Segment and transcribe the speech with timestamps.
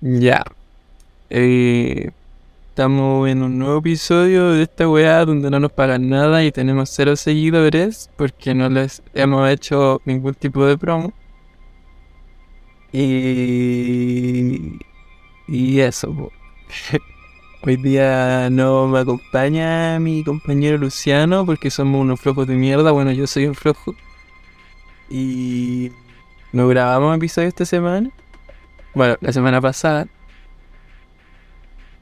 [0.00, 0.44] Ya.
[1.30, 2.10] Eh,
[2.68, 6.90] estamos en un nuevo episodio de esta weá donde no nos pagan nada y tenemos
[6.90, 11.12] cero seguidores porque no les hemos hecho ningún tipo de promo.
[12.92, 14.78] Y.
[15.48, 16.30] Y eso.
[17.62, 22.92] Hoy día no me acompaña mi compañero Luciano porque somos unos flojos de mierda.
[22.92, 23.94] Bueno, yo soy un flojo.
[25.10, 25.90] Y.
[26.52, 28.10] No grabamos episodio esta semana.
[28.94, 30.06] Bueno, la semana pasada.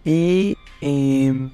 [0.05, 1.51] Y em,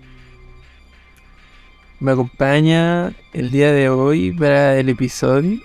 [2.01, 5.61] me acompaña el día de hoy para el episodio.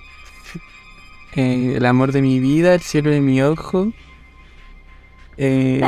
[1.36, 3.92] eh, el amor de mi vida, el cielo de mi ojo.
[5.38, 5.82] eh,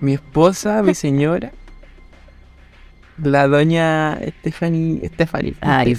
[0.00, 1.52] mi esposa, mi señora.
[3.22, 5.08] La doña Stephanie.
[5.14, 5.54] Stephanie.
[5.60, 5.96] Ay.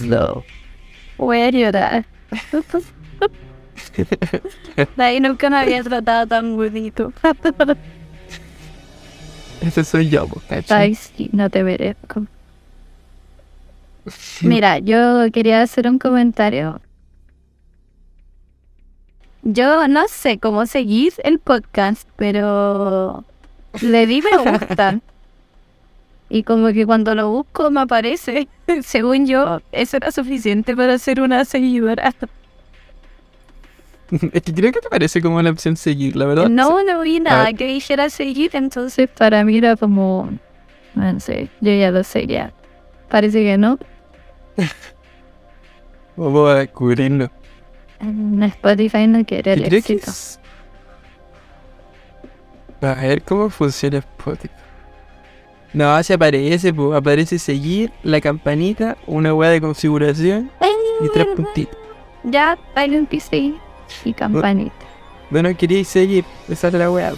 [1.17, 2.05] Voy a llorar.
[4.95, 7.11] De ahí nunca me había tratado tan bonito.
[9.61, 10.81] Ese soy yo, ¿cachai?
[10.81, 12.26] Ay, sí, no te merezco.
[14.41, 16.81] Mira, yo quería hacer un comentario.
[19.43, 23.23] Yo no sé cómo seguir el podcast, pero
[23.82, 24.99] le di me gusta.
[26.32, 28.48] Y como que cuando lo busco me aparece.
[28.84, 32.13] Según yo, eso era suficiente para ser una seguidora.
[34.34, 36.49] Es que creo que te parece como la opción seguir, la verdad.
[36.49, 40.29] No, no vi nada que dijera seguir, entonces para mí era como,
[40.96, 42.51] no sé, yo ya lo sé ya.
[43.10, 43.77] Parece que no.
[46.16, 47.29] Vamos a descubrirlo.
[47.99, 50.12] En Spotify no quiere el creo que éxito.
[50.12, 50.40] es...
[52.82, 54.54] A ver cómo funciona Spotify.
[55.73, 60.49] No, se aparece, po, aparece seguir, la campanita, una hueá de configuración
[61.01, 61.77] y tres puntitos.
[62.23, 63.54] Ya, hay un PC
[64.06, 64.73] y campanita.
[65.29, 67.13] Bueno, queríais seguir, esa es la hueá.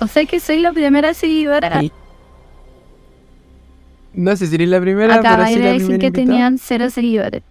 [0.00, 1.80] O sea que soy la primera seguidora.
[1.80, 1.92] Sí.
[4.12, 6.12] No sé si eres la primera, Acaba pero sí de la decir que invitada.
[6.12, 7.42] tenían cero seguidores.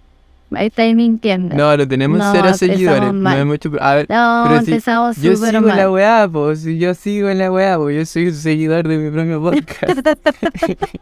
[0.51, 1.55] Ahí estáis mintiendo.
[1.55, 3.03] No, no tenemos No, cero seguidores.
[3.03, 3.37] No mal.
[3.37, 3.71] hemos hecho...
[3.79, 5.89] A ver, No, pero si empezamos yo súper sigo en la mal.
[5.91, 6.63] weá, pues.
[6.63, 7.95] Yo sigo en la weá, pues.
[7.97, 10.07] Yo soy un seguidor de mi propio podcast.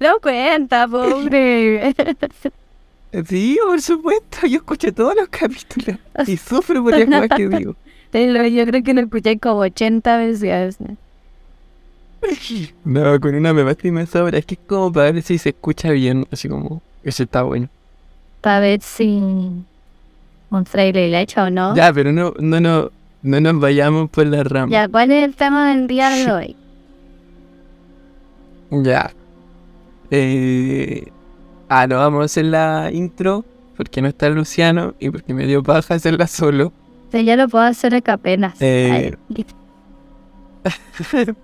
[0.00, 1.94] No cuenta, pobre.
[3.26, 7.76] Sí, por supuesto, yo escuché todos los capítulos y sufro por las cosas que digo.
[8.14, 10.78] Yo creo que lo escuché como 80 veces.
[12.84, 14.38] No, con una me basta y me sobra.
[14.38, 17.68] Es que es como para ver si se escucha bien, así como, eso está bueno.
[18.40, 19.18] Para ver si
[20.50, 21.74] un trailer le o no.
[21.74, 22.90] Ya, pero no, no, no,
[23.22, 24.70] no nos vayamos por la rama.
[24.70, 26.56] Ya, ¿cuál es el tema del día de hoy?
[28.70, 29.12] Ya.
[30.10, 31.08] Eh...
[31.68, 33.44] Ah, no, vamos a hacer la intro
[33.76, 36.72] porque no está Luciano y porque me dio paja hacerla solo.
[37.12, 38.56] Ya lo puedo hacer acá apenas.
[38.60, 39.14] Eh.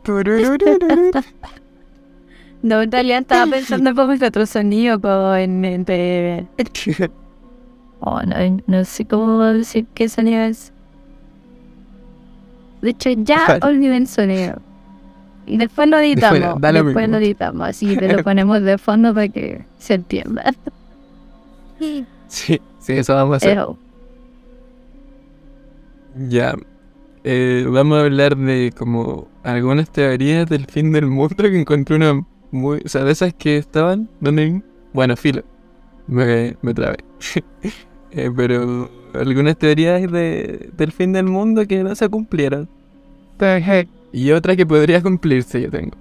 [2.63, 5.65] No, en realidad estaba pensando como en otro sonido, como en...
[5.65, 5.87] en,
[8.01, 10.73] Oh, no, no sé cómo decir qué sonido es.
[12.83, 14.61] De hecho, ya olvidé el sonido.
[15.51, 16.39] Y después lo editamos.
[16.39, 19.95] Fuera, da lo después lo editamos, así que lo ponemos de fondo para que se
[19.95, 20.53] entienda.
[22.29, 23.59] Sí, sí, eso vamos a hacer.
[23.59, 23.79] Eso.
[26.29, 26.55] Ya.
[27.25, 32.25] Eh, vamos a hablar de como algunas teorías del fin del mundo que encontré una
[32.51, 32.83] muy...
[32.85, 34.09] O sea, de esas que estaban...
[34.21, 34.63] ¿Dónde?
[34.93, 35.43] Bueno, filo.
[36.07, 36.99] Me, me trabé.
[38.13, 42.69] Eh, pero algunas teorías de, del fin del mundo que no se cumplieron.
[44.13, 45.97] Y otra que podría cumplirse yo tengo.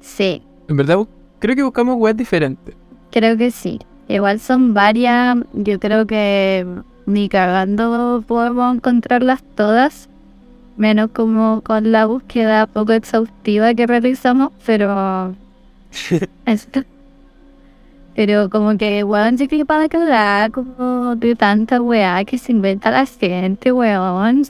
[0.00, 0.98] Sí, En verdad
[1.38, 2.74] creo que buscamos webs diferentes.
[3.10, 3.78] creo que sí.
[4.08, 5.36] Igual son varias.
[5.52, 6.66] Yo creo que
[7.06, 10.08] ni cagando podemos encontrarlas todas.
[10.76, 15.34] Menos como con la búsqueda poco exhaustiva que realizamos, pero.
[16.46, 16.84] Esto.
[18.14, 22.52] Pero como que, weón, yo creo que para cagar como de tanta weá que se
[22.52, 24.42] inventa la gente, weón.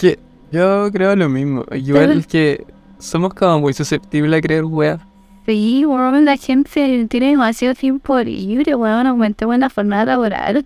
[0.00, 0.18] Que
[0.50, 1.64] yo creo lo mismo.
[1.72, 2.64] Igual es que
[2.98, 5.00] somos como muy susceptibles a creer weas.
[5.46, 10.64] Sí, weón, la gente tiene demasiado tiempo libre, weón, aumentemos la jornada laboral.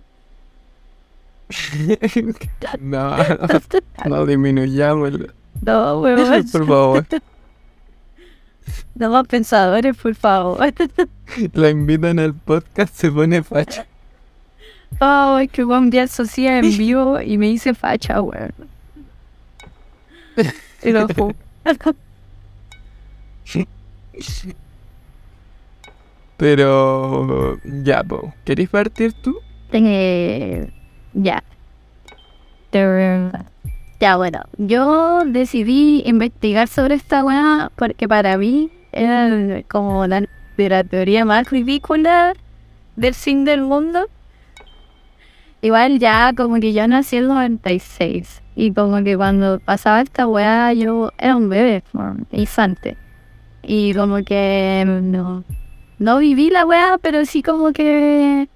[2.79, 3.15] no,
[4.05, 5.27] no disminuyámoslo.
[5.61, 6.45] No, weón.
[6.51, 7.05] Por favor.
[8.95, 10.73] No más pensadores, por favor.
[11.53, 13.85] La invitan al podcast, se pone facha.
[14.99, 18.53] Oh, es que un día social en vivo y me hice facha, weón.
[26.37, 28.33] Pero ya, po.
[28.45, 29.35] ¿Querés partir tú?
[29.71, 30.69] Eh,
[31.13, 31.43] ya.
[33.99, 40.23] Ya, bueno, yo decidí investigar sobre esta weá porque para mí era como la,
[40.57, 42.33] de la teoría más ridícula
[42.95, 44.07] del fin del mundo.
[45.67, 50.25] Igual ya como que yo nací en el 96 y como que cuando pasaba esta
[50.25, 52.95] weá yo era un bebé, un infante.
[53.63, 55.43] Y como que no,
[55.99, 58.47] no viví la weá, pero sí como que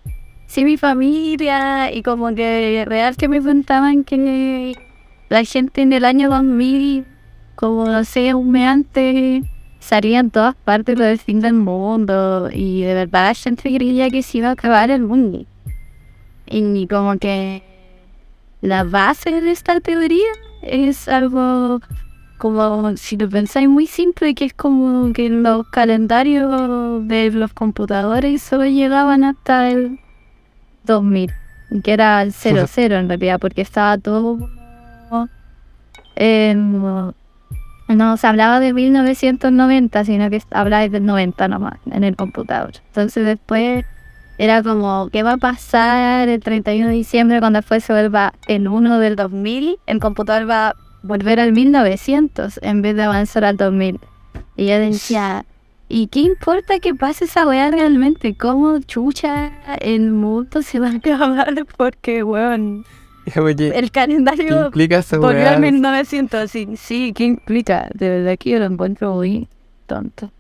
[0.48, 4.74] sí mi familia y como que real que me contaban que
[5.28, 7.06] la gente en el año 2000,
[7.56, 9.44] como no sé, un mes
[9.80, 14.10] salía en todas partes lo del fin del mundo y de verdad la gente creía
[14.10, 15.46] que se iba a acabar el mundo.
[16.52, 17.64] Y como que
[18.62, 20.30] la base de esta teoría
[20.62, 21.80] es algo
[22.38, 28.42] como, si lo pensáis muy simple, que es como que los calendarios de los computadores
[28.42, 30.00] solo llegaban hasta el
[30.84, 31.32] 2000,
[31.84, 34.38] que era el 00 en realidad, porque estaba todo
[37.88, 42.74] no se hablaba de 1990, sino que hablaba del 90 nomás en el computador.
[42.88, 43.86] Entonces después
[44.42, 48.68] era como, ¿qué va a pasar el 31 de diciembre cuando después se vuelva el
[48.68, 49.78] 1 del 2000?
[49.86, 54.00] El computador va a volver al 1900 en vez de avanzar al 2000.
[54.58, 55.46] Y yo decía,
[55.90, 58.34] ¿y qué importa que pase esa weá realmente?
[58.34, 61.54] ¿Cómo chucha el mundo se va a acabar?
[61.78, 62.84] Porque, weón
[63.24, 67.88] el calendario implica volvió al 1900, sí, sí, ¿qué implica?
[67.94, 69.48] De verdad que yo lo encuentro muy
[69.86, 70.32] tonto.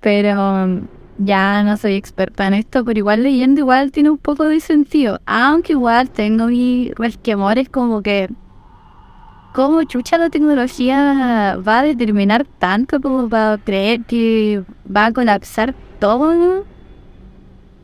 [0.00, 4.60] Pero ya no soy experta en esto, pero igual leyendo igual tiene un poco de
[4.60, 5.20] sentido.
[5.26, 8.28] Aunque igual tengo mis resquemores como que...
[9.54, 14.62] ¿Cómo chucha la tecnología va a determinar tanto como para creer que
[14.94, 16.64] va a colapsar todo?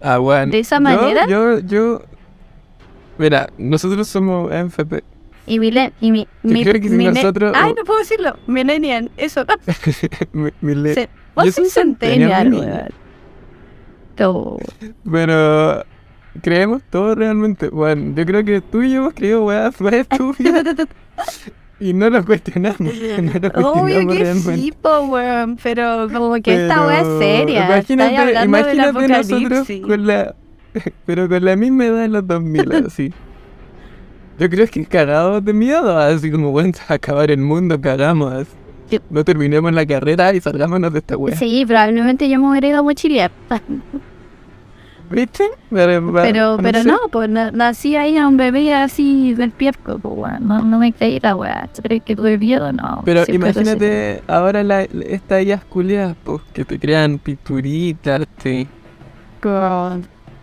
[0.00, 0.52] Ah, bueno.
[0.52, 1.26] De esa manera.
[1.26, 2.02] Yo, yo,
[3.19, 5.02] Mira, nosotros somos MVP.
[5.46, 5.69] Y mi,
[6.00, 7.52] y mi, mi, creo que si nosotros...
[7.54, 8.37] Ay, no puedo decirlo.
[8.46, 9.44] Millennial, eso.
[10.32, 10.94] mi, mi.
[11.34, 12.92] Vos soy centennial,
[15.11, 15.84] Pero
[16.43, 17.69] creemos todo realmente.
[17.69, 20.64] Bueno, yo creo que tú y yo hemos creído weas más estúpidas.
[21.81, 22.78] y no lo cuestionamos.
[23.22, 25.58] No lo cuestionamos Obvio que sí, po, weón.
[25.62, 27.66] Pero como que esta wea es Pero seria.
[27.66, 30.34] Imagínate, imagínate nosotros con la.
[31.06, 33.12] Pero con la misma edad en los 2000, así.
[34.38, 38.32] Yo creo que cagados de miedo, así como, bueno, a acabar el mundo, cagamos.
[38.32, 38.50] así.
[39.11, 41.37] No terminemos la carrera y salgámonos de esta wea.
[41.37, 43.31] Sí, probablemente yo me hubiera ido a mochilear.
[45.11, 45.44] ¿Viste?
[45.70, 50.41] Pero, Pero, pero no, pues na- nací ahí a un bebé así despierto, pues.
[50.41, 51.69] No, no me creí la weá.
[51.82, 52.73] ¿Crees que tuve miedo?
[52.73, 53.02] No.
[53.05, 58.67] Pero imagínate ahora la, estas ideas culiadas, pues, que te crean pinturitas, te,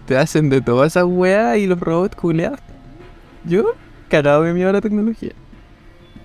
[0.06, 2.59] te hacen de todas esas weas y los robots culiados.
[3.44, 3.65] Yo,
[4.09, 5.31] cagado de miedo a la tecnología.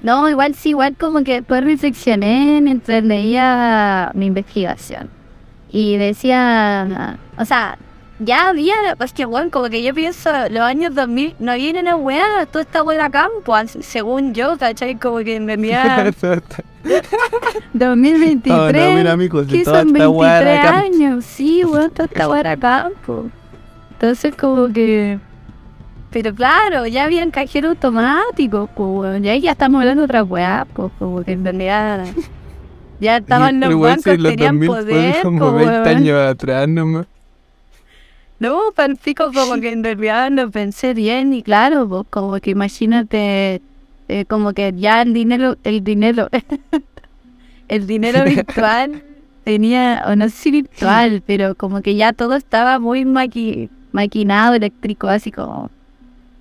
[0.07, 5.11] No, igual sí, igual como que después reflexioné mientras leía mi investigación.
[5.71, 7.77] Y decía, o sea,
[8.21, 11.97] ya había, pues que bueno, como que yo pienso, los años 2000 no vienen una
[11.97, 14.95] weá, toda esta weá campo, as- según yo, ¿cachai?
[14.95, 15.37] Como que
[16.17, 16.63] Eso está-
[17.73, 20.87] 2023, No, no, mira, amigos, que son esta weá era 23 campo.
[20.87, 23.27] años, sí, weón, toda esta weá era campo.
[23.93, 25.19] Entonces como que...
[26.11, 29.23] Pero claro, ya habían cajeros automáticos, pues, weón.
[29.23, 32.07] Ya, ya estamos hablando de otra weá, pues, como que en realidad...
[32.99, 35.87] Ya estaban los Pero bancos, tenían 2000 poder, como pues, 20 weón.
[35.87, 37.07] años atrás nomás.
[38.39, 38.59] No,
[39.03, 43.61] pico como que en realidad lo pensé bien y claro, pues, como que imagínate,
[44.09, 46.29] eh, como que ya el dinero, el dinero,
[47.69, 49.03] el dinero virtual
[49.45, 54.55] tenía, o no sé si virtual, pero como que ya todo estaba muy maqui- maquinado,
[54.55, 55.71] eléctrico, así como,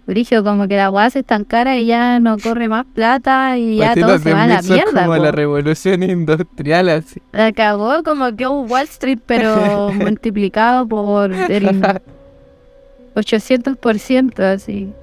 [0.06, 3.96] brillo, como que la weá se estancara y ya no corre más plata y ya
[3.96, 5.06] todo se va a la 2000 son mierda.
[5.06, 5.24] como po.
[5.24, 7.22] la revolución industrial, así.
[7.32, 11.82] La cagó como que un Wall Street, pero multiplicado por el
[13.16, 14.94] 800%, así.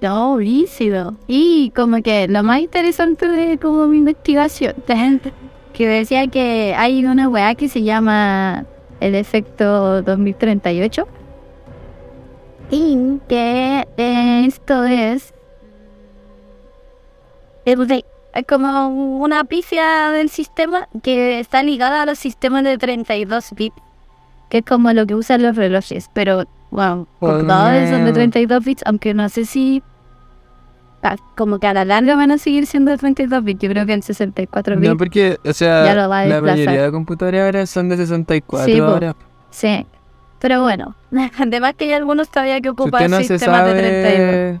[0.00, 1.16] No, rígido.
[1.26, 4.74] Y como que lo más interesante de como mi investigación,
[5.72, 8.64] que decía que hay una weá que se llama
[9.00, 11.06] el efecto 2038.
[13.28, 13.86] Que
[14.46, 15.32] esto es
[17.64, 23.76] es como una pifia del sistema que está ligada a los sistemas de 32 bits,
[24.50, 28.14] que es como lo que usan los relojes, pero bueno, Oh, computadores son de no.
[28.14, 29.82] 32 bits, aunque no sé si
[31.02, 33.86] ah, como que a la larga van a seguir siendo de 32 bits, yo creo
[33.86, 34.88] que en 64 bits.
[34.88, 36.08] No, porque, o sea, la
[36.40, 39.16] mayoría de computadores ahora son de 64 Sí, ahora.
[39.50, 39.86] Sí,
[40.44, 40.94] pero bueno,
[41.38, 44.60] además que hay algunos todavía que ocupan no sistemas de 32.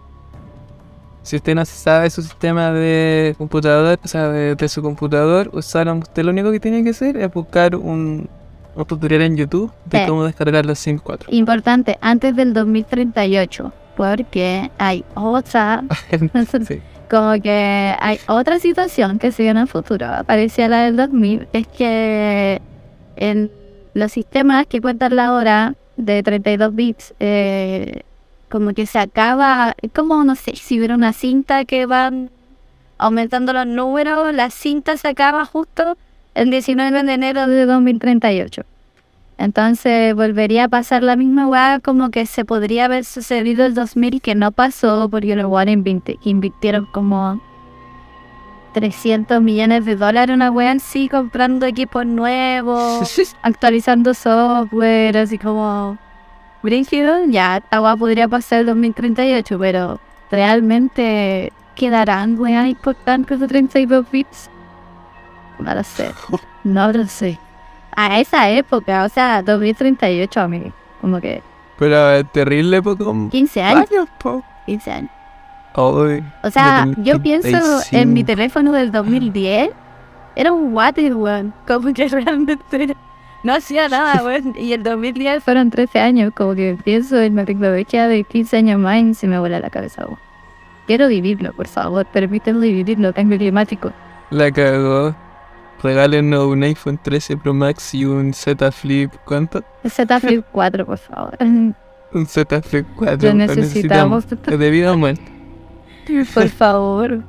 [1.22, 5.98] si usted no sabe su sistema de computador, o sea, de, de su computador, usaron,
[5.98, 8.30] usted lo único que tiene que hacer es buscar un,
[8.74, 10.04] un tutorial en YouTube de Sí.
[10.08, 11.28] cómo descargar los Sims 4.
[11.32, 15.84] Importante, antes del 2038, porque hay otra,
[16.66, 16.80] sí.
[17.10, 21.66] como que hay otra situación que viene en el futuro, parecía la del 2000, es
[21.66, 22.62] que
[23.16, 23.50] en
[23.94, 28.02] los sistemas que cuentan la hora de 32 bits, eh,
[28.50, 32.30] como que se acaba, como, no sé, si hubiera una cinta que van
[32.98, 35.96] aumentando los números, la cinta se acaba justo
[36.34, 38.62] el 19 de enero de 2038.
[39.36, 44.20] Entonces volvería a pasar la misma weá, como que se podría haber sucedido el 2000
[44.20, 47.40] que no pasó porque los invinte- invirtieron como
[48.74, 53.08] 300 millones de dólares una weá en sí, comprando equipos nuevos,
[53.42, 55.96] actualizando software, así como
[56.62, 57.24] brígido.
[57.26, 60.00] Ya, esta weá podría pasar el 2038, pero
[60.30, 64.50] realmente quedarán weá importantes de 32 bits.
[65.60, 66.10] No lo sé,
[66.64, 67.38] no lo sé.
[67.96, 71.42] A esa época, o sea, 2038 a mí, como que
[71.78, 73.28] Pero es terrible poco.
[73.30, 74.42] 15 años, Años, po.
[74.66, 75.10] 15 años.
[75.76, 77.48] O sea, yo pienso
[77.90, 78.26] en mi 35.
[78.26, 79.70] teléfono del 2010,
[80.36, 81.52] era un water, weón.
[81.66, 82.96] Como que realmente
[83.42, 84.54] no hacía nada, weón.
[84.56, 88.78] Y el 2010 fueron 13 años, como que pienso en la tecnología de 15 años
[88.78, 90.18] más y se me vuela la cabeza, weón.
[90.86, 93.90] Quiero vivirlo, por favor, permítanme vivirlo, cambio climático.
[94.30, 95.14] La cagó.
[95.82, 99.12] Regálenos un iPhone 13 Pro Max y un Z Flip.
[99.24, 99.62] ¿Cuánto?
[99.86, 101.36] Z Flip 4, por favor.
[101.40, 103.28] Un Z Flip 4.
[103.28, 104.24] Lo necesitamos.
[104.46, 105.34] Es de vida o muerte.
[106.34, 107.22] Por favor.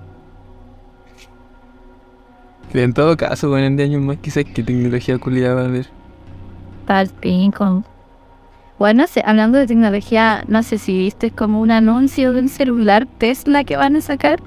[2.74, 5.88] En todo caso, bueno, en 10 años más quizás qué tecnología culiada va a haber.
[6.86, 7.84] Tal pico.
[8.78, 12.50] Bueno, no sé, hablando de tecnología, no sé si viste como un anuncio de un
[12.50, 14.42] celular Tesla que van a sacar.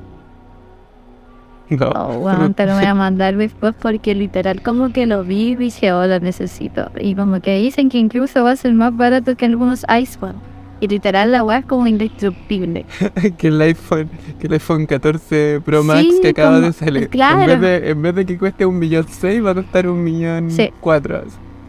[1.70, 1.90] No.
[1.90, 5.56] Oh, bueno, te lo voy a mandar después porque literal como que lo vi y
[5.56, 6.90] dije, oh, lo necesito.
[7.00, 10.37] Y como que dicen que incluso va a ser más barato que algunos iPhone.
[10.80, 12.87] Y literal la weá es como indestructible.
[13.38, 14.08] que el iPhone,
[14.38, 17.08] que el iPhone 14 Pro Max Sí, que acaba como- de salir.
[17.08, 17.40] claro.
[17.52, 20.04] En vez de, en vez de que cueste un millón seis, va a costar un
[20.04, 20.70] millón Sí.
[20.80, 21.23] cuatro.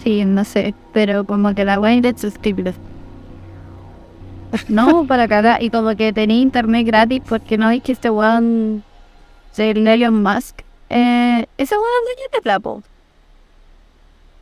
[0.04, 2.74] Sí, no sé, pero como que la weá es indestructible.
[4.68, 5.62] No, para cagar.
[5.64, 8.84] Y como que tenía internet gratis porque no es que este weón
[9.58, 10.62] de Elon Musk.
[10.90, 11.86] Eh, ese weón
[12.16, 12.82] es de Tesla, po.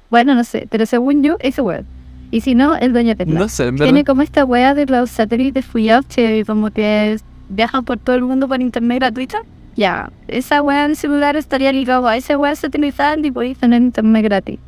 [0.10, 1.86] Bueno, no sé, pero según yo, ese weón.
[2.32, 3.40] Y si no, el dueño de Tesla.
[3.40, 3.72] No sé.
[3.72, 7.18] Tiene como esta weá de los satélites fuyados que como que
[7.50, 9.40] viajan por todo el mundo por internet gratuita.
[9.76, 14.24] Ya, esa weá del celular estaría ligado a esa weá satelital y podéis tener internet
[14.24, 14.60] gratis.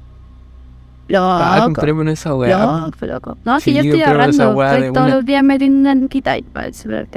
[1.15, 1.65] Ah, Loco.
[1.65, 2.85] comprémonos esa weá.
[2.85, 3.37] Loco, loco.
[3.43, 5.15] No, si yo estoy ahorrando, weá estoy de todos una.
[5.15, 7.07] los días metiendo en Kitai para el celular.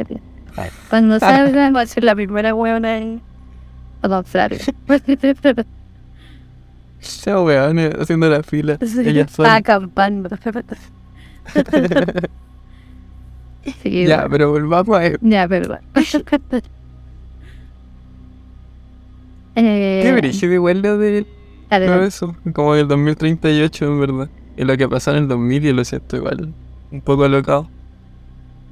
[0.56, 0.70] Ay.
[0.88, 3.20] Cuando salga, va a ser la primera weona en...
[4.02, 4.08] a
[7.02, 7.28] comprar.
[7.28, 8.78] Esa weá, haciendo la fila.
[8.80, 9.56] Ella sola.
[9.56, 10.30] Acampando.
[13.82, 14.30] sí, ya, bueno.
[14.30, 15.80] pero volvamos a Ya, perdón.
[19.56, 21.26] eh, Qué brígido igual lo de
[21.68, 22.06] dale.
[22.06, 22.36] eso.
[22.52, 24.30] Como el 2038, en verdad.
[24.56, 26.52] Y lo que pasó en el 2000 y lo siento igual.
[26.90, 27.68] Un poco alocado.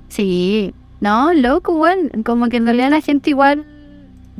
[0.08, 3.64] Sí, no, loco, bueno, como que en realidad la gente igual,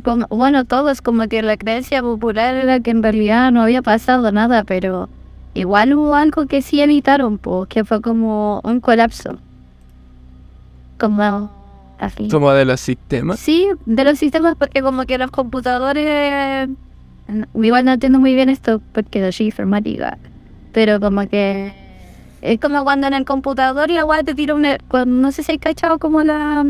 [0.04, 4.30] como, bueno, todos, como que la creencia popular era que en realidad no había pasado
[4.32, 5.08] nada, pero
[5.54, 9.38] igual hubo algo que sí evitaron, pues, que fue como un colapso.
[10.98, 11.50] Como
[11.98, 12.28] así.
[12.28, 13.38] Como de los sistemas.
[13.40, 16.68] Sí, de los sistemas, porque como que los computadores,
[17.28, 20.18] n- igual no entiendo muy bien esto, porque soy informática,
[20.72, 21.72] pero como que
[22.42, 25.52] es como cuando en el computador la weá te tira una, cuando, no sé si
[25.52, 26.64] hay cachado como la,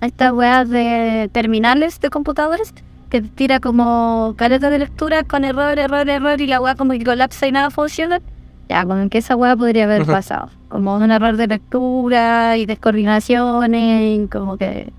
[0.00, 2.74] mm, estas weas de terminales de computadores,
[3.10, 7.04] que tira como caleta de lectura con error, error, error, y la weá como que
[7.04, 8.20] colapsa y nada funciona.
[8.68, 10.48] Ya, como que esa weá podría haber pasado.
[10.68, 14.92] Como un error de lectura y descoordinaciones, y como que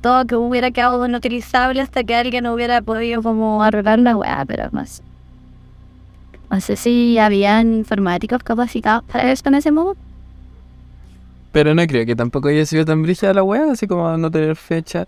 [0.00, 4.70] todo que hubiera quedado inutilizable hasta que alguien hubiera podido como arreglar la weá, pero
[4.86, 5.02] sé.
[6.50, 9.96] No sé si habían informáticos capacitados para eso en ese modo.
[11.54, 14.56] Pero no creo que tampoco haya sido tan brígida la weá, así como no tener
[14.56, 15.06] fecha.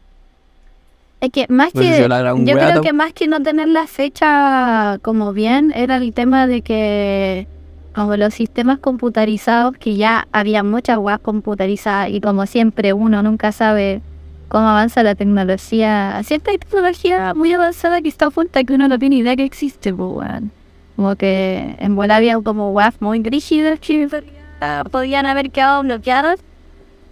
[1.20, 2.44] Es que más No sé si que.
[2.44, 6.62] Yo creo que más que no tener la fecha como bien, era el tema de
[6.62, 7.48] que.
[7.96, 13.50] Como los sistemas computarizados, que ya había muchas weas computarizadas, y como siempre uno nunca
[13.50, 14.00] sabe
[14.48, 16.16] cómo avanza la tecnología.
[16.18, 20.10] Hay tecnología muy avanzada que está oculta que uno no tiene idea que existe, pues,
[20.12, 20.52] weón.
[20.94, 24.08] Como que en buena había como weas muy rígidas que
[24.60, 26.40] realidad podían haber quedado bloqueadas.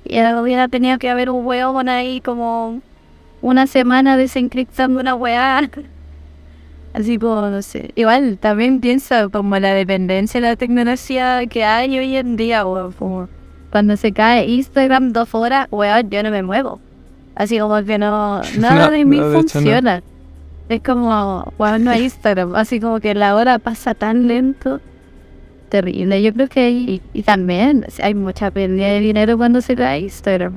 [0.05, 2.81] Y hubiera tenido que haber un weón ahí como
[3.41, 5.71] una semana desencriptando una weá.
[6.95, 7.91] Así como, no sé.
[7.97, 12.93] Igual también pienso como la dependencia de la tecnología que hay hoy en día, weón.
[12.93, 13.29] Como
[13.71, 16.81] cuando se cae Instagram dos horas, weón, yo no me muevo.
[17.35, 19.65] Así como que no, nada No, de mí no, de hecho, no.
[19.65, 20.03] funciona.
[20.69, 22.55] Es como, weón, no hay Instagram.
[22.55, 24.81] Así como que la hora pasa tan lento.
[25.75, 26.23] Terrible.
[26.23, 30.57] Yo creo que y, y también hay mucha pérdida de dinero cuando se cae Instagram.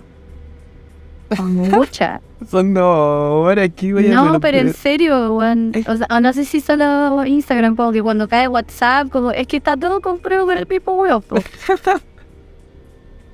[1.39, 2.21] Mucha.
[2.47, 5.33] Son dos horas aquí, voy a No, pero en serio.
[5.33, 9.57] O sea, no sé si solo Instagram, como que cuando cae WhatsApp, como es que
[9.57, 11.37] está todo comprado con el mismo po.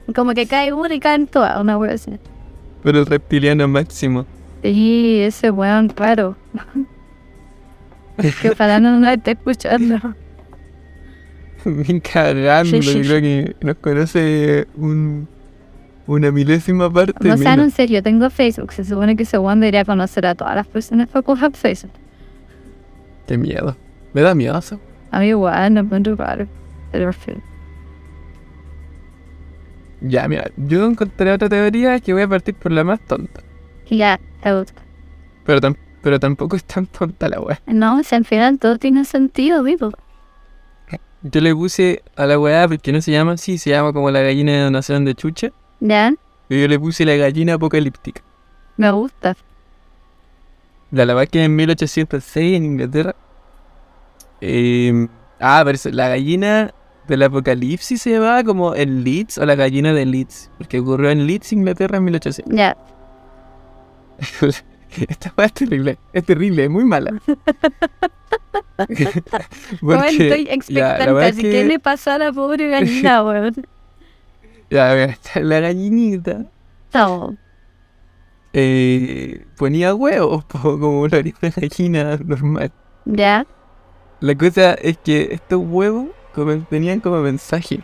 [0.15, 2.11] Como que cae uno y caen todas, una weón así.
[2.81, 4.25] Pero el reptiliano máximo.
[4.61, 6.37] Sí, ese weón, claro.
[8.41, 10.15] que ojalá no nos esté escuchando.
[11.85, 15.27] Bien cagando, yo creo que nos conoce un,
[16.07, 17.13] una milésima parte.
[17.27, 18.73] No sean en serio, tengo Facebook.
[18.73, 21.91] Se supone que ese weón debería conocer a todas las personas que ocupan Facebook.
[23.27, 23.75] Qué miedo.
[24.13, 24.79] Me da miedo eso.
[25.11, 26.47] A mí igual, no encuentro raro.
[26.91, 27.11] Pero.
[30.01, 33.41] Ya, mira, yo encontré otra teoría que voy a partir por la más tonta.
[33.89, 34.81] Ya, te gusta.
[35.45, 37.61] Pero, pero tampoco es tan tonta la wea.
[37.67, 39.91] No, si al final todo tiene sentido, vivo.
[41.23, 44.21] Yo le puse a la weá, porque no se llama así, se llama como la
[44.21, 45.51] gallina de donación de chucha.
[45.79, 46.13] Ya,
[46.49, 48.21] Y yo le puse la gallina apocalíptica.
[48.77, 49.35] me gusta.
[50.91, 53.15] La la weá que en 1806 en Inglaterra.
[54.41, 55.07] Eh,
[55.39, 56.73] ah, pero la gallina
[57.07, 60.51] del apocalipsis se llamaba como el Leeds o la gallina de Leeds.
[60.57, 62.53] Porque ocurrió en Leeds, Inglaterra en 1800.
[62.55, 62.77] Ya,
[65.09, 67.11] Esta weá es terrible, es terrible, es muy mala.
[69.81, 71.25] Weón, estoy expectante.
[71.25, 73.53] así que- que le pasó a la pobre gallina, weón?
[74.69, 76.45] ya, a ver, está la gallinita
[76.93, 77.35] No.
[78.53, 82.71] eh, ponía huevos, como lo haría una gallina normal.
[83.05, 83.45] Ya,
[84.21, 86.07] La cosa es que estos huevos
[86.69, 87.81] tenían como mensaje.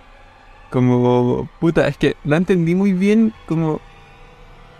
[0.71, 3.81] Como, puta, es que no entendí muy bien como...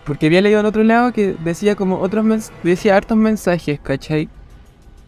[0.10, 4.28] Porque había leído en otro lado que decía como otros mens decía hartos mensajes, ¿cachai?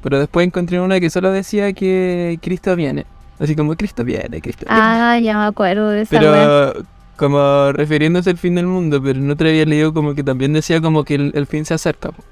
[0.04, 3.08] Pero después encontré una que solo decía que Cristo viene.
[3.40, 4.80] Así como Cristo viene, Cristo viene.
[4.80, 6.86] ah, ya me acuerdo de esa pero
[7.16, 10.80] como refiriéndose al fin del mundo, pero en otra había leído como que también decía
[10.80, 12.12] como que el, el fin se acerca.
[12.12, 12.24] po.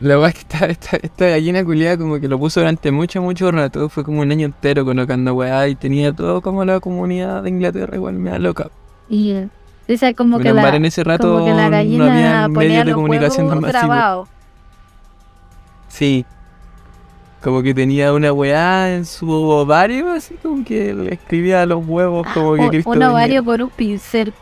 [0.00, 3.20] La verdad es que esta, esta, esta gallina culiada como que lo puso durante mucho,
[3.20, 3.90] mucho rato.
[3.90, 7.96] Fue como un año entero colocando weá y tenía todo como la comunidad de Inglaterra
[7.96, 8.70] igual me da loca.
[9.90, 12.86] Y dice como que, la, en ese rato como que la no gallina había medios
[12.86, 14.28] de comunicación grabados.
[15.88, 16.24] Sí.
[17.42, 21.84] Como que tenía una weá en su ovario, así como que le escribía a los
[21.84, 23.10] huevos como que Un, Cristo un venía.
[23.10, 24.32] ovario por un pincel.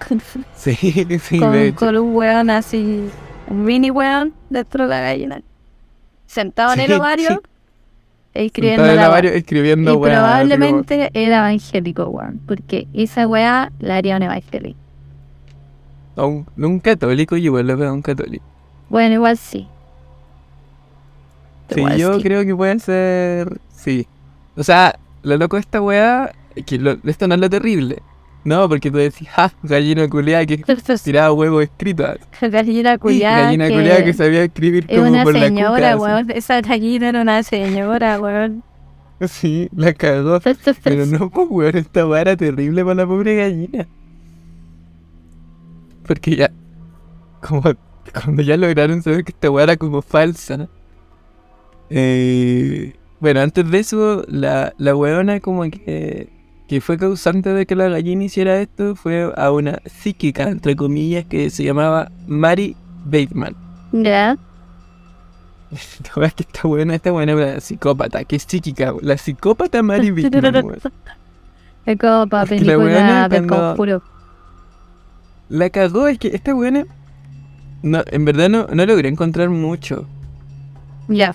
[0.54, 0.76] Sí,
[1.18, 1.76] sí, con, de hecho.
[1.78, 3.08] con un weón así,
[3.48, 5.40] un mini weón dentro de la gallina.
[6.26, 7.36] Sentado en el ovario sí.
[8.34, 12.40] Escribiendo la escribiendo Y así como- probablemente era evangélico, weón.
[12.46, 14.78] Porque esa weá la haría un evangélico.
[16.16, 18.44] Un, un católico y igual lo veo a un católico.
[18.88, 19.66] Bueno, igual sí.
[21.70, 22.22] Sí, Igual yo sí.
[22.22, 23.58] creo que pueden ser.
[23.74, 24.06] Sí.
[24.56, 26.32] O sea, lo loco de esta weá.
[26.66, 28.00] Que lo- esto no es lo terrible.
[28.44, 30.62] No, porque tú decís, ah, gallina culiada que
[31.02, 32.18] tiraba huevos escritos.
[32.40, 33.44] Gallina culiada.
[33.46, 35.96] Gallina que culiada que sabía escribir Es como una por la señora, cuca.
[35.96, 36.30] weón.
[36.30, 38.62] Esa gallina era una señora, weón.
[39.26, 40.40] Sí, la cagó.
[40.82, 43.86] Pero no, pues weón, esta weá era terrible para la pobre gallina.
[46.06, 46.50] Porque ya.
[47.40, 47.62] Como
[48.12, 50.68] cuando ya lograron saber que esta weá era como falsa.
[51.90, 56.28] Eh, bueno, antes de eso, la, la weona como que,
[56.68, 61.24] que fue causante de que la gallina hiciera esto fue a una psíquica, entre comillas,
[61.26, 63.54] que se llamaba Mary Bateman.
[63.92, 64.36] Ya.
[66.16, 70.10] La es que esta weona, esta weona era psicópata, que es psíquica, la psicópata Mary
[70.10, 70.80] Bateman.
[71.84, 74.02] la weona película cuando- conjuro.
[75.48, 76.86] La cagó, es que esta weona.
[77.82, 80.06] No, en verdad no, no logré encontrar mucho.
[81.08, 81.34] Ya.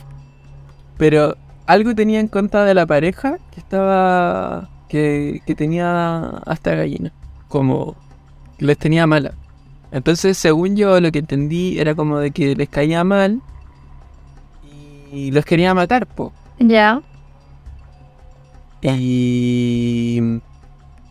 [0.97, 1.37] Pero
[1.67, 4.67] algo tenía en contra de la pareja que estaba.
[4.89, 7.11] Que, que tenía hasta gallina.
[7.47, 7.95] Como.
[8.57, 9.33] que les tenía mala.
[9.91, 13.41] Entonces, según yo, lo que entendí era como de que les caía mal.
[15.11, 16.33] Y los quería matar, po.
[16.59, 17.01] Ya.
[18.81, 20.41] Y.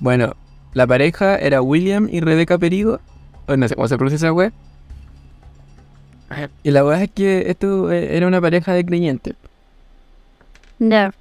[0.01, 0.35] Bueno,
[0.75, 3.01] la pareja era William y Rebecca Perigo.
[3.47, 4.53] O no sé cómo se pronuncia esa wea.
[6.63, 9.35] Y la verdad es que esto eh, era una pareja de creyentes.
[10.79, 11.13] Ya.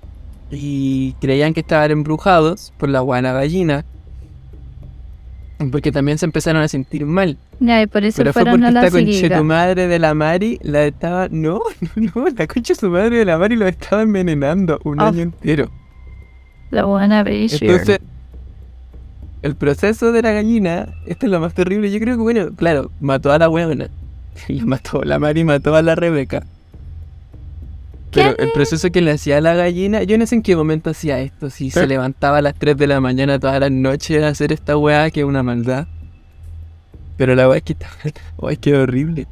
[0.51, 3.83] Y creían que estaban embrujados por la buena gallina.
[5.71, 7.37] Porque también se empezaron a sentir mal.
[7.59, 10.13] Ya, y por eso Pero fue porque a la esta concha tu madre de la
[10.13, 11.27] Mari la estaba.
[11.31, 11.61] No,
[11.95, 15.05] no, no, la concha de su madre de la Mari lo estaba envenenando un Oh.
[15.05, 15.71] año entero.
[16.69, 17.21] La buena.
[17.27, 17.99] Entonces,
[19.41, 21.89] el proceso de la gallina, esto es lo más terrible.
[21.89, 23.89] Yo creo que, bueno, claro, mató a la huevona.
[24.47, 26.43] La mató, la Mari mató a la Rebeca.
[28.17, 30.89] Pero el proceso que le hacía a la gallina, yo no sé en qué momento
[30.89, 31.49] hacía esto.
[31.49, 31.87] Si se ¿Eh?
[31.87, 35.21] levantaba a las 3 de la mañana todas las noches a hacer esta weá, que
[35.21, 35.87] es una maldad.
[37.17, 37.87] Pero la weá es que está.
[38.41, 39.27] Ay, qué horrible.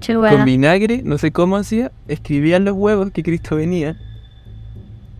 [0.00, 3.96] Che, Con vinagre, no sé cómo hacía, escribían los huevos que Cristo venía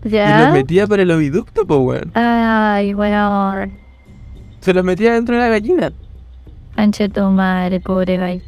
[0.02, 0.50] y los Ya.
[0.54, 2.10] metía por el oviducto, pues weón.
[2.14, 3.72] Ay, weón.
[4.60, 5.92] Se los metía dentro de la gallina.
[6.76, 8.42] Anche tu madre, pobre gay.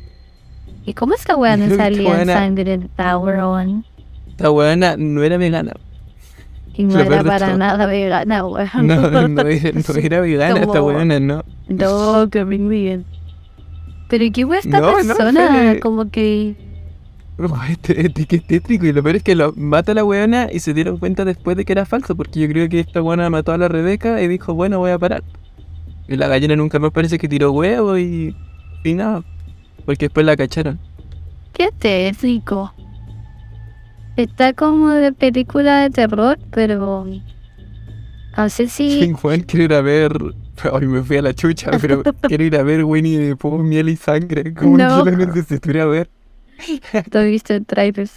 [0.84, 1.14] ¿Y cómo
[1.56, 2.32] no Qué salía en buena.
[2.32, 3.84] sangre en weón?
[4.26, 5.72] Esta weona no era vegana.
[6.74, 7.58] Y no Lo era peor de para todo.
[7.58, 8.68] nada vegana, weón.
[8.86, 11.44] No, no, era, no era vegana esta weona, no.
[11.68, 13.04] No, que me bien.
[14.08, 16.56] Pero qué weá esta No, no, persona, como que.
[17.70, 20.48] Este, este que es tétrico y lo peor es que lo mata a la weona
[20.52, 23.30] y se dieron cuenta después de que era falso porque yo creo que esta weona
[23.30, 25.24] mató a la Rebeca y dijo, bueno, voy a parar.
[26.08, 28.36] Y la gallina nunca más parece que tiró huevo y,
[28.84, 29.24] y nada.
[29.84, 30.78] Porque después la cacharon.
[31.52, 32.72] ¿Qué tétrico?
[34.16, 37.06] Está como de película de terror, pero.
[38.36, 39.12] No sé si.
[39.20, 40.12] Juan, quiero ir a ver.
[40.72, 43.88] Ay, me fui a la chucha, pero quiero ir a ver Winnie the Pooh, miel
[43.88, 44.54] y sangre.
[44.54, 45.04] Como No.
[45.04, 46.10] que lo necesito ir a ver.
[47.10, 48.08] ¿Tú has visto el trailer?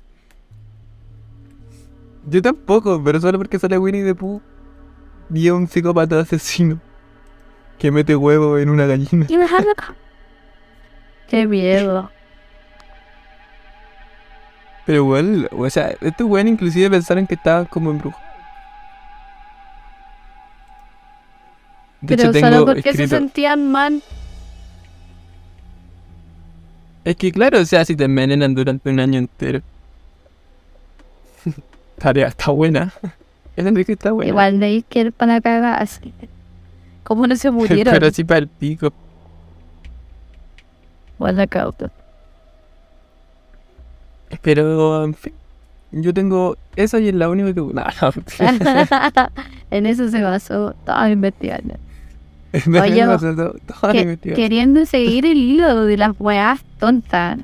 [2.30, 4.42] Yo tampoco, pero solo porque sale Winnie the Pooh.
[5.34, 6.80] Y es un psicópata asesino
[7.80, 9.26] que mete huevo en una gallina.
[11.36, 12.10] Qué miedo.
[14.86, 18.26] Pero igual, o sea, estos weones inclusive pensaron que estaban como embrujados.
[22.00, 24.02] De Pero hecho, solo tengo porque se sentían mal.
[27.04, 29.62] Es que claro, o sea, si te envenenan durante un año entero.
[31.98, 32.94] Tarea está buena.
[33.58, 34.30] Es que está buena.
[34.30, 36.14] Igual de que para cagar así.
[37.04, 37.94] ¿Cómo no se murieron?
[37.94, 38.94] Pero así para el pico.
[41.18, 41.90] Bueno, cauto.
[44.42, 45.34] Pero, en fin.
[45.92, 47.62] Yo tengo esa y es la única que.
[47.62, 47.82] No, no.
[49.72, 51.78] en eso se basó toda la investigación.
[53.82, 57.40] Oye, Que- queriendo seguir el hilo de las weas tontas.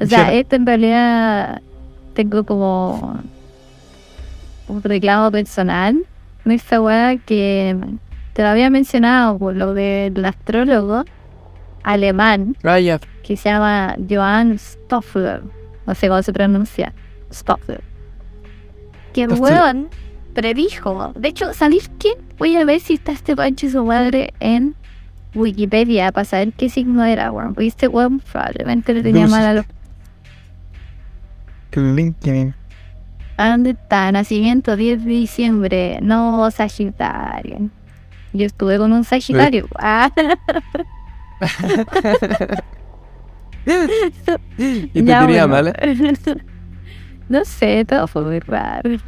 [0.00, 1.60] O sea, esto en realidad
[2.14, 3.20] tengo como
[4.68, 5.98] un reclamo personal
[6.42, 7.76] con esta wea que
[8.32, 11.04] te lo había mencionado por lo del astrólogo
[11.88, 12.54] alemán
[13.22, 15.42] que se llama Johann Stoffler.
[15.86, 16.92] No sé cómo se pronuncia.
[17.32, 17.82] Stoffler.
[19.14, 19.40] Que Stoffler.
[19.40, 19.88] weón
[20.34, 21.12] predijo.
[21.16, 22.10] De hecho, ¿sabéis qué?
[22.36, 24.74] Voy a ver si está este pancho y su madre en
[25.34, 27.54] Wikipedia para saber qué signo era, weón.
[27.54, 29.64] Porque este weón probablemente le tenía mal a los.
[31.72, 32.54] LinkedIn.
[33.38, 34.12] ¿A dónde está?
[34.12, 35.98] Nacimiento 10 de diciembre.
[36.02, 37.70] No, Sagitario.
[38.32, 39.68] Yo estuve con un Sagitario.
[39.78, 40.10] Ah,
[44.56, 45.48] ¿Y te ya, tenía bueno.
[45.48, 45.72] mala?
[47.28, 48.98] No sé, todo fue muy raro.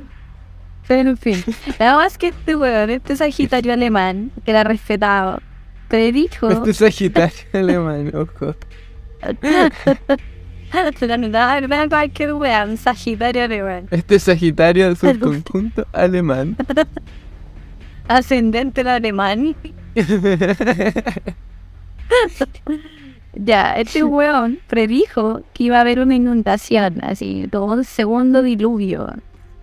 [0.87, 1.43] Pero en fin,
[1.79, 5.41] nada más que este weón, este Sagitario alemán, que era respetado,
[5.89, 6.51] predijo.
[6.51, 8.55] Este es Sagitario alemán, ojo.
[11.07, 13.87] no, no, cualquier weón, Sagitario alemán.
[13.91, 16.57] Este es Sagitario es un conjunto alemán.
[18.09, 19.57] Ascendente en alemán.
[23.33, 29.15] Ya, este weón predijo que iba a haber una inundación, así, como un segundo diluvio.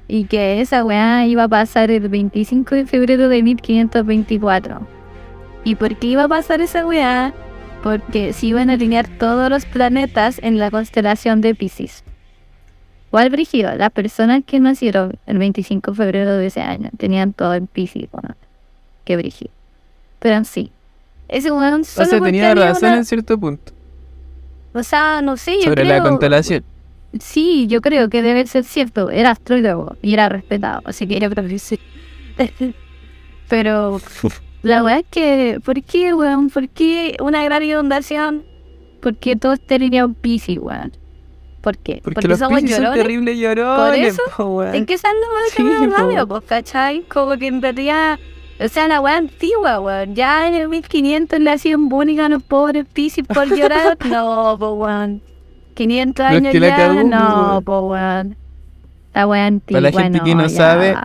[0.07, 4.87] Y que esa weá iba a pasar el 25 de febrero de 1524.
[5.65, 7.33] ¿Y por qué iba a pasar esa weá?
[7.83, 12.05] Porque se iban a alinear todos los planetas en la constelación de Pisces.
[13.11, 13.75] ¿Cuál brígido?
[13.75, 18.09] Las personas que nacieron el 25 de febrero de ese año tenían todo en Pisces.
[18.11, 18.35] Bueno,
[19.03, 19.51] qué brígido.
[20.19, 20.71] Pero sí.
[21.29, 23.73] Ese weón O solo sea, porque tenía razón una- en cierto punto.
[24.73, 25.97] O sea, no sé, yo Sobre creo...
[25.97, 26.63] la constelación.
[27.19, 29.09] Sí, yo creo que debe ser cierto.
[29.09, 31.79] Era astrólogo y era respetado, así que yo creo que sí.
[33.49, 34.01] Pero
[34.61, 36.49] la weá es que, ¿por qué, weón?
[36.49, 38.43] ¿Por qué una gran inundación?
[39.01, 40.91] ¿Por qué todo alineado en Pisces, weón?
[41.61, 42.01] ¿Por qué?
[42.03, 43.03] Porque, los somos Piscis son llorones.
[43.03, 44.07] terribles llorones.
[44.13, 44.21] eso?
[44.35, 44.75] po, weón.
[44.75, 45.95] ¿En qué sando Sí, más que po.
[45.97, 47.01] radio, pues, cachai?
[47.03, 48.19] Como que en realidad,
[48.59, 50.15] o sea, la weá antigua, weón.
[50.15, 53.97] Ya en el 1500 le hacían bullying a los pobres Pisces por llorar.
[54.09, 55.21] no, pues, weón.
[55.75, 58.35] 500 No, es años la ya, no, po, weón.
[59.13, 60.95] La weá antigua, Para la gente que no sabe.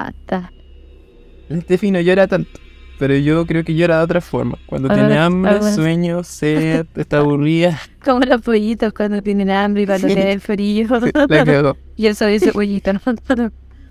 [1.48, 2.50] El Steffi no llora tanto.
[2.98, 4.56] pero yo creo que era de otra forma.
[4.66, 9.82] Cuando Ahora- tenía hambre, ahora- sueño, sed, estaba aburrida, Como los pollitos cuando tienen hambre
[9.82, 10.14] y cuando Sí.
[10.14, 10.86] tienen frío.
[11.28, 11.76] la cagó.
[11.96, 13.00] y eso dice pollito, ¿no?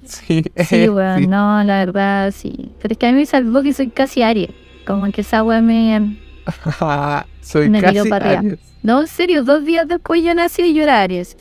[0.06, 1.28] Sí, Sí, weón, sí.
[1.28, 2.72] no, la verdad, sí.
[2.82, 4.50] Pero es que a mí me salvó que soy casi Aries.
[4.86, 6.18] Como que esa weá me...
[7.42, 8.40] Soy Me casi para.
[8.40, 8.60] Aries.
[8.84, 11.38] No, en serio, dos días después yo nací y yo era Aries.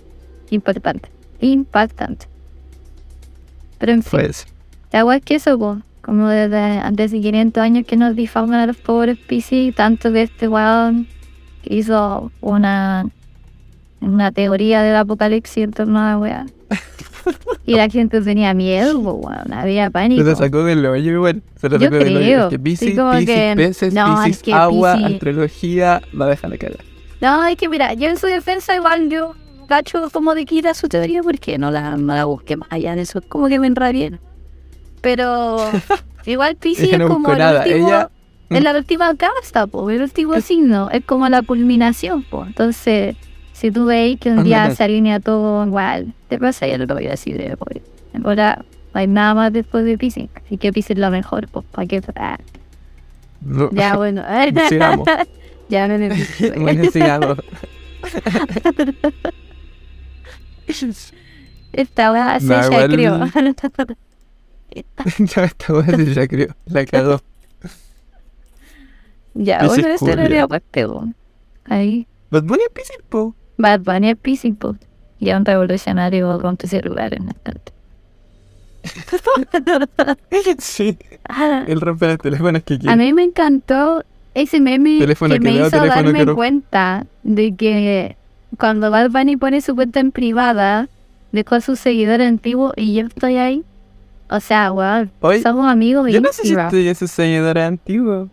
[0.51, 1.09] Impactante.
[1.41, 2.27] Impactante.
[3.79, 4.47] Pero en fin, Pues,
[4.93, 8.61] la weá es que eso, po, como desde antes de 500 años que nos difaman
[8.61, 11.07] a los pobres Piscis, tanto que este weón
[11.65, 13.07] hizo una,
[14.01, 16.47] una teoría del apocalipsis en torno a la weá.
[17.67, 20.23] Y la gente tenía miedo, weón, había se pánico.
[20.23, 21.43] lo sacó del hoyo igual.
[21.57, 22.43] Se lo sacó del hoyo.
[22.45, 22.95] Es que Sí, Piscis,
[23.27, 26.77] que- peces, no, es Piscis, que agua, Piscis- astrología, va a dejar la cara.
[27.21, 29.35] No, es que mira, yo en su defensa igual yo
[29.69, 33.03] cacho como de quita su teoría porque no la, no la busqué más allá de
[33.03, 34.19] eso, como que me enrabié.
[35.01, 35.59] Pero
[36.27, 38.11] igual Pisces es como buscó el nada, último, ella-
[38.51, 42.45] es la última casta, po, el último signo, es como la culminación, po.
[42.47, 43.17] Entonces,
[43.61, 46.95] si tú veis que un día se alinea todo igual, te pasa, ya no lo
[46.95, 47.79] voy a decir de después.
[48.25, 51.67] Ahora no hay nada más después de Pisces, así que Pisces es lo mejor, pues,
[51.71, 52.01] ¿para qué?
[52.17, 52.39] Ah,
[53.43, 53.71] No.
[53.71, 54.25] ya, bueno.
[54.69, 55.07] Sigamos.
[55.69, 56.59] ya no necesito.
[56.61, 57.39] bueno, sigamos.
[61.73, 63.19] Esta weá se ya igual- creo.
[65.19, 66.57] ya esta weá sí ya creo.
[66.67, 67.21] La cagó.
[69.35, 70.17] ya, bueno, culia.
[70.17, 71.05] no era pues pego.
[71.67, 72.07] Ahí.
[72.31, 73.35] Bad Bunny es Piscis, po.
[73.61, 74.77] Bad Bunny es Piscis, po.
[75.19, 77.73] Y es un revolucionario con tu celular en el canto.
[80.59, 80.97] sí.
[81.29, 82.97] Ah, Él rompe los teléfonos que A quiere.
[82.97, 84.03] mí me encantó
[84.35, 86.35] ese meme Teléfono que que me hizo darme que no.
[86.35, 88.17] cuenta de que
[88.59, 90.89] cuando Bad Bunny pone su cuenta en privada,
[91.33, 93.65] dejó a sus seguidores antiguos y yo estoy ahí.
[94.31, 95.11] O sea, weón,
[95.43, 98.29] somos amigos de Yo no sé si estoy en sus seguidores antiguos.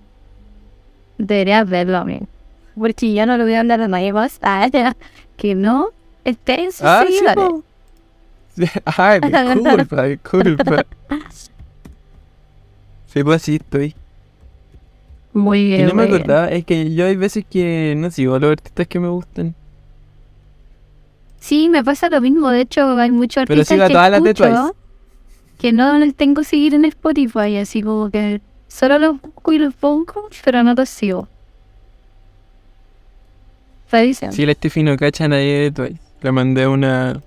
[1.18, 2.28] Deberías verlo, amigo.
[2.78, 4.40] Porque yo no lo voy a hablar a nadie más.
[4.44, 4.70] Ah,
[5.38, 5.90] que no
[6.24, 7.36] esté en sus Ah, sí, seguidores.
[7.36, 7.64] po.
[8.56, 10.86] Sí, Ay, disculpa, disculpa.
[13.08, 13.96] Sí, pues sí, estoy.
[15.34, 15.86] Muy Y bien.
[15.86, 16.16] no me bien.
[16.16, 19.56] acordaba, es que yo hay veces que no sigo a los artistas que me gustan.
[21.40, 22.50] Sí, me pasa lo mismo.
[22.50, 24.74] De hecho, hay muchos Pero artistas sigo a que todas las de escucho Twice.
[25.58, 27.58] que no les tengo que seguir en Spotify.
[27.58, 31.28] Así como que solo los busco y los pongo, pero no los sigo.
[33.88, 34.36] ¿Está diciendo?
[34.36, 36.02] Si la Steffi no cacha a nadie de Twice.
[36.22, 37.22] Le mandé una,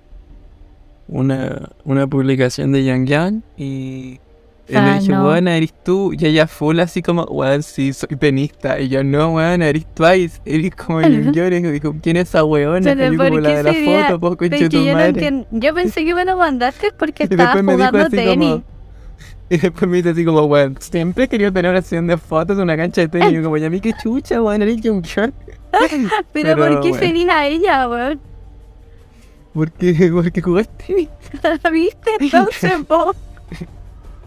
[1.09, 4.21] una, una publicación de Yang Yang y
[4.71, 5.27] y Ah, le dije, no.
[5.27, 6.13] weón, eres tú.
[6.17, 8.79] Y ella full así como, weón, sí, soy tenista.
[8.79, 10.41] Y yo, no, weón, eres Twice.
[10.45, 12.81] Eres como el Yang Y dijo, ¿quién es esa weona?
[12.95, 15.09] Pero yo ¿por como la de la foto, pues, conche que tu no madre.
[15.09, 15.47] entiendo.
[15.51, 18.61] yo pensé que me lo mandaste porque Y estabas después me dijo jugando tenis.
[19.53, 22.57] Y después me dice así como, weón, siempre he querido tener una sesión de fotos
[22.57, 23.33] en una cancha de tenis.
[23.33, 25.35] Y yo como, ya a mí qué chucha, weón, eres Young Shark.
[26.33, 26.95] Pero, Pero, ¿por qué bueno.
[26.95, 28.21] feliz a ella, weón?
[29.55, 31.09] Porque, porque jugaste.
[31.73, 32.11] ¿Viste?
[32.21, 33.15] Entonces, po.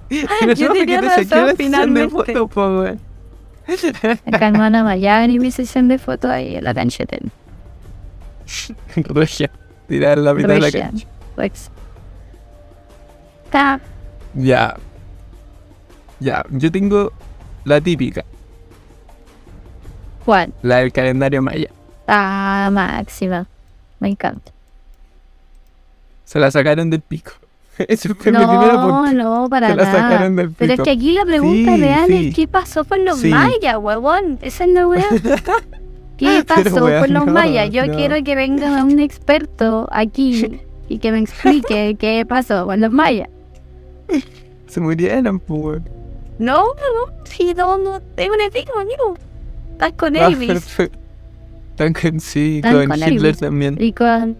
[0.10, 2.10] Y no sé yo por qué tenía razón, finalmente.
[2.10, 3.00] fotos, po, weón.
[4.32, 7.32] Acá ya y mi sesión de fotos ahí en la cancha de tenis.
[8.96, 9.50] Regia.
[9.88, 11.08] Tirar la mitad de la cancha.
[11.36, 11.70] Pues.
[13.46, 13.80] Está.
[14.34, 14.76] Ya.
[16.20, 17.12] Ya, yo tengo
[17.66, 18.24] la típica,
[20.26, 20.54] ¿Cuál?
[20.62, 21.70] la del calendario maya.
[22.08, 23.46] Ah, máxima.
[24.00, 24.52] Me encanta.
[26.26, 27.32] Se la sacaron del pico.
[27.78, 30.02] Ese fue mi primer No, no, para Se la nada.
[30.10, 30.84] sacaron del Pero es pico.
[30.86, 32.28] que aquí la pregunta Sí, real sí.
[32.28, 33.30] es: ¿qué pasó con los Sí.
[33.30, 34.40] mayas, huevón?
[34.42, 35.06] Esa es la weá.
[36.18, 37.70] ¿Qué Pero, pasó con los no, mayas?
[37.72, 37.96] Yo no.
[37.96, 43.30] quiero que venga un experto aquí y que me explique qué pasó con los mayas.
[44.68, 45.82] Se murieron, pues.
[46.40, 49.18] No, no, sí, no, no, es un amigo.
[49.88, 51.00] Estás con Ah, Elvis perfecto.
[51.76, 53.38] Tan con sí, con con Hitler Elvis.
[53.40, 53.78] también.
[53.80, 54.38] y con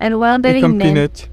[0.00, 0.78] el weón de Y con.
[0.78, 1.30] Pinochet.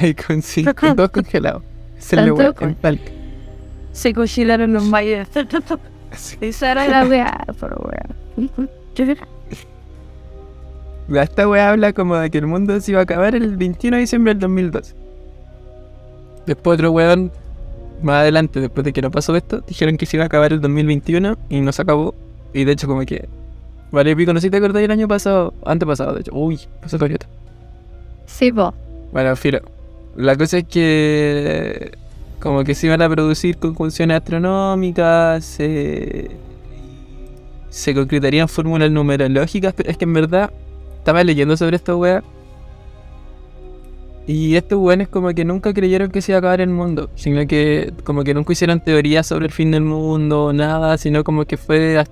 [0.00, 1.62] Ay, con sí, con dos congelados.
[1.98, 3.10] Se Tanto lo weón, con- palca.
[3.92, 5.28] Se congelaron los mayas.
[6.12, 6.36] Sí.
[6.40, 8.48] Esa era la weá, pero weá.
[11.08, 13.96] Ya Esta weá habla como de que el mundo se iba a acabar el 21
[13.96, 14.94] de diciembre del 2012.
[16.46, 17.30] Después otro weón,
[18.02, 20.60] más adelante, después de que no pasó esto, dijeron que se iba a acabar el
[20.60, 22.14] 2021 y no se acabó.
[22.52, 23.28] Y de hecho como que...
[23.90, 26.32] Vale, pico, no sé si te acordás el año pasado, antepasado de hecho.
[26.34, 27.26] Uy, pasó Toyota.
[28.26, 28.72] Sí, po.
[29.12, 29.60] Bueno, filo.
[30.16, 31.92] La cosa es que
[32.40, 36.30] como que se iban a producir conjunciones astronómicas, se,
[37.70, 40.50] se concretarían fórmulas numerológicas, pero es que en verdad
[40.98, 42.22] estaba leyendo sobre esta wea
[44.26, 47.44] Y estos weones como que nunca creyeron que se iba a acabar el mundo, sino
[47.46, 51.56] que como que nunca hicieron teorías sobre el fin del mundo, nada, sino como que
[51.56, 52.02] fue,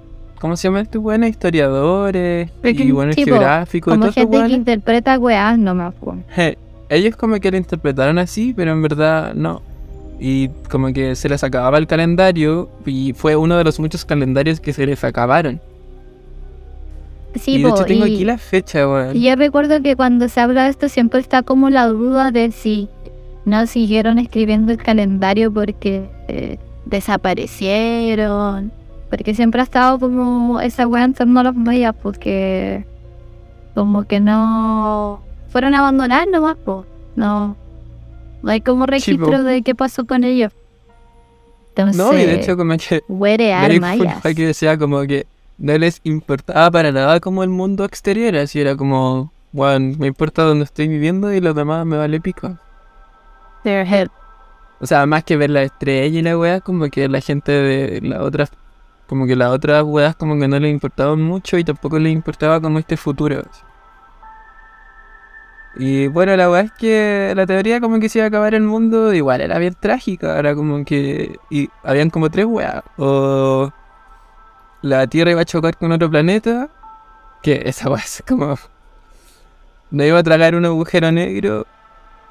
[0.41, 1.31] ¿cómo se llaman estos buenos?
[1.31, 4.57] Historiadores Porque, y buenos geográficos y Como estos gente que weones.
[4.57, 5.95] interpreta weas nomás.
[6.35, 9.63] Je, Ellos como que lo interpretaron así, pero en verdad no.
[10.19, 14.61] Y como que se les acababa el calendario y fue uno de los muchos calendarios
[14.61, 15.61] que se les acabaron.
[17.35, 19.15] Sí, y de po, hecho tengo y- aquí la fecha, weón.
[19.15, 22.89] Yo recuerdo que cuando se habla de esto siempre está como la duda de si
[23.45, 28.73] no siguieron escribiendo el calendario porque eh, desaparecieron.
[29.09, 32.85] Porque siempre ha estado como esa wea en torno a los mayas, porque
[33.75, 36.87] como que no fueron a abandonar nomás, po.
[37.17, 37.57] No,
[38.43, 40.53] no hay como registro de qué pasó con ellos.
[41.71, 44.21] Entonces, No, y de hecho como que huere a Leí mayas.
[44.23, 45.27] fue que decía como que
[45.61, 50.43] no les importaba para nada como el mundo exterior, así era como, bueno, me importa
[50.43, 52.57] donde estoy viviendo y lo demás me vale pico.
[53.63, 54.09] Their head.
[54.81, 58.01] O sea, más que ver la estrella y la weá, como que la gente de
[58.01, 58.51] las otras,
[59.07, 62.59] como que las otras weas como que no les importaban mucho y tampoco les importaba
[62.61, 63.41] como este futuro.
[63.41, 63.61] así.
[65.77, 68.63] Y bueno, la weá es que la teoría como que se iba a acabar el
[68.63, 72.83] mundo igual era bien trágica, era como que y habían como tres weas.
[72.97, 73.71] O
[74.83, 76.69] la Tierra iba a chocar con otro planeta,
[77.43, 78.59] que esa weá es como...
[79.91, 81.67] No iba a tragar un agujero negro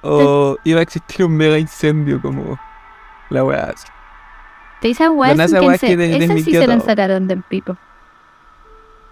[0.02, 2.58] o iba a existir un mega incendio como
[3.30, 3.72] la weá.
[3.76, 3.86] así.
[4.82, 6.86] Te dicen weas esa que que de- esas sí se la todo.
[6.86, 7.76] sacaron del pico.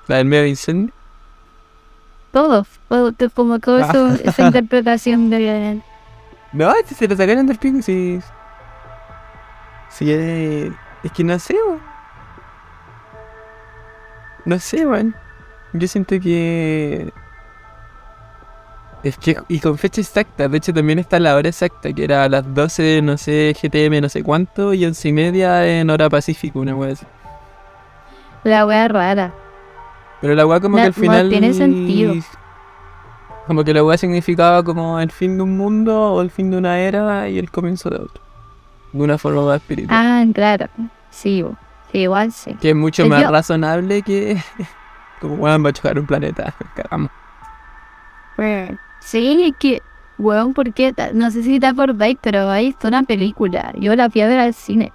[0.07, 0.93] La del mega incendio.
[2.31, 2.65] Todo,
[3.33, 3.87] como todo Ah.
[3.89, 5.81] eso, esa interpretación de...
[6.53, 8.21] No, este se lo sacaron del pico, sí.
[9.89, 11.81] Sí, es que no sé, weón.
[14.47, 15.13] No sé, weón.
[15.73, 17.11] Yo siento que.
[19.03, 19.37] Es que.
[19.49, 20.47] Y con fecha exacta.
[20.47, 24.01] De hecho, también está la hora exacta, que era a las 12, no sé, GTM,
[24.01, 27.05] no sé cuánto, y 11 y media en hora pacífico, una weá así.
[28.43, 29.33] La wea rara.
[30.21, 31.29] Pero la weá como No- que al no final.
[31.29, 32.13] tiene sentido.
[33.45, 36.57] Como que la weá significaba como el fin de un mundo o el fin de
[36.57, 38.21] una era y el comienzo de otro.
[38.93, 39.97] De una forma más espiritual.
[40.01, 40.67] Ah, claro.
[41.11, 41.55] Sí, bo.
[41.91, 42.53] Sí, igual sí.
[42.61, 44.41] Que es mucho Es más yo- razonable que.
[45.21, 46.53] como weón va a chocar un planeta.
[46.75, 47.09] Cagamos.
[48.99, 49.81] Sí, es que,
[50.17, 53.73] weón, porque no sé si te acordáis, pero ahí está una película.
[53.77, 54.91] Yo la fui a ver al cine.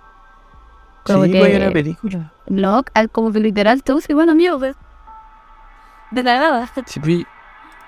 [1.05, 2.33] Como sí, que- pues, hay una película.
[2.47, 4.75] No, como que literal todo se bueno mío, de,
[6.11, 6.71] de la nada.
[6.87, 7.25] Sí, pues,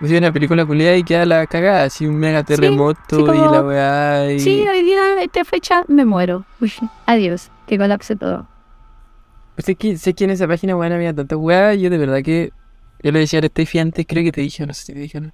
[0.00, 1.84] pues, hay una película culiada y queda la cagada.
[1.84, 4.32] Así un mega terremoto sí, y como- la weá.
[4.32, 4.40] Y...
[4.40, 6.44] Sí, hoy día, esta fecha, me muero.
[6.60, 6.72] Uy,
[7.06, 8.46] adiós, que colapse todo.
[9.54, 11.78] Pues es que sé que en esa página weón había tantas weas.
[11.78, 12.50] Yo de verdad que.
[13.02, 15.20] Yo le decía a Steffi antes, creo que te dije, no sé si te dije
[15.20, 15.30] no.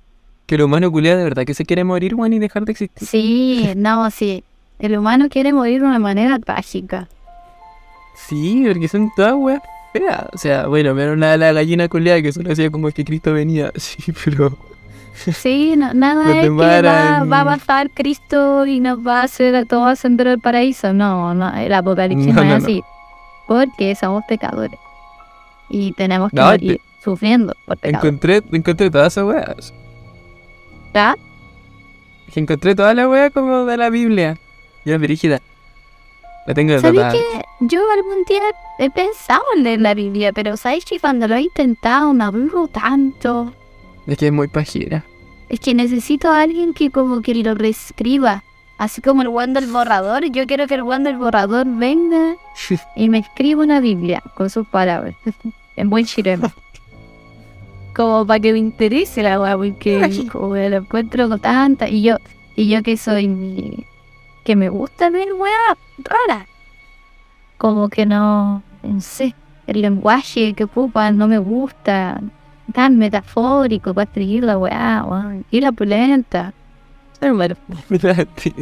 [0.46, 3.06] Que el humano culiado de verdad que se quiere morir, weón, y dejar de existir.
[3.09, 4.42] Sí, no, sí.
[4.80, 7.09] El humano quiere morir de una manera trágica.
[8.14, 10.24] Sí, porque son todas weas feas.
[10.33, 13.72] O sea, bueno, menos la, la gallina culiada que solo hacía como que Cristo venía.
[13.76, 14.59] Sí, pero.
[15.14, 19.24] Sí, no- nada Los es que va, va a bajar Cristo y nos va a
[19.24, 20.92] hacer a todos ascender al paraíso.
[20.92, 22.66] No, no, el apocalipsis No, no, no, es no.
[22.66, 22.83] así.
[23.50, 24.78] Porque somos pecadores.
[25.68, 28.06] Y tenemos que No, morir sufriendo por pecado.
[28.06, 29.74] Encontré, encontré todas esas weas.
[30.94, 31.16] ¿Ya?
[32.32, 34.38] Que encontré toda la wea como de la Biblia.
[34.84, 35.40] Ya dirigida.
[36.46, 38.40] La tengo ¿Sabes que yo algún día
[38.78, 42.68] he pensado en leer la Biblia, pero ¿sabes que cuando lo he intentado me aburro
[42.68, 43.52] tanto?
[44.06, 45.04] Es que es muy pajera.
[45.48, 48.44] Es que necesito a alguien que como que lo reescriba.
[48.80, 50.24] Así como el one del borrador.
[50.30, 52.36] Yo quiero que el one del borrador venga
[52.96, 55.14] y me escriba una Biblia con sus palabras.
[55.76, 56.50] en buen chileno.
[57.94, 61.90] Como para que me interese la weá, porque como lo encuentro con tanta.
[61.90, 62.16] Y yo,
[62.56, 63.84] y yo que soy
[64.44, 66.46] que me gusta ver weá rara.
[67.58, 69.34] Como que no, no sé,
[69.66, 72.18] el lenguaje que ocupan no me gusta.
[72.72, 75.44] Tan metafórico para escribir la weá, weón.
[75.50, 76.54] Y la polenta.
[77.21, 78.54] Te-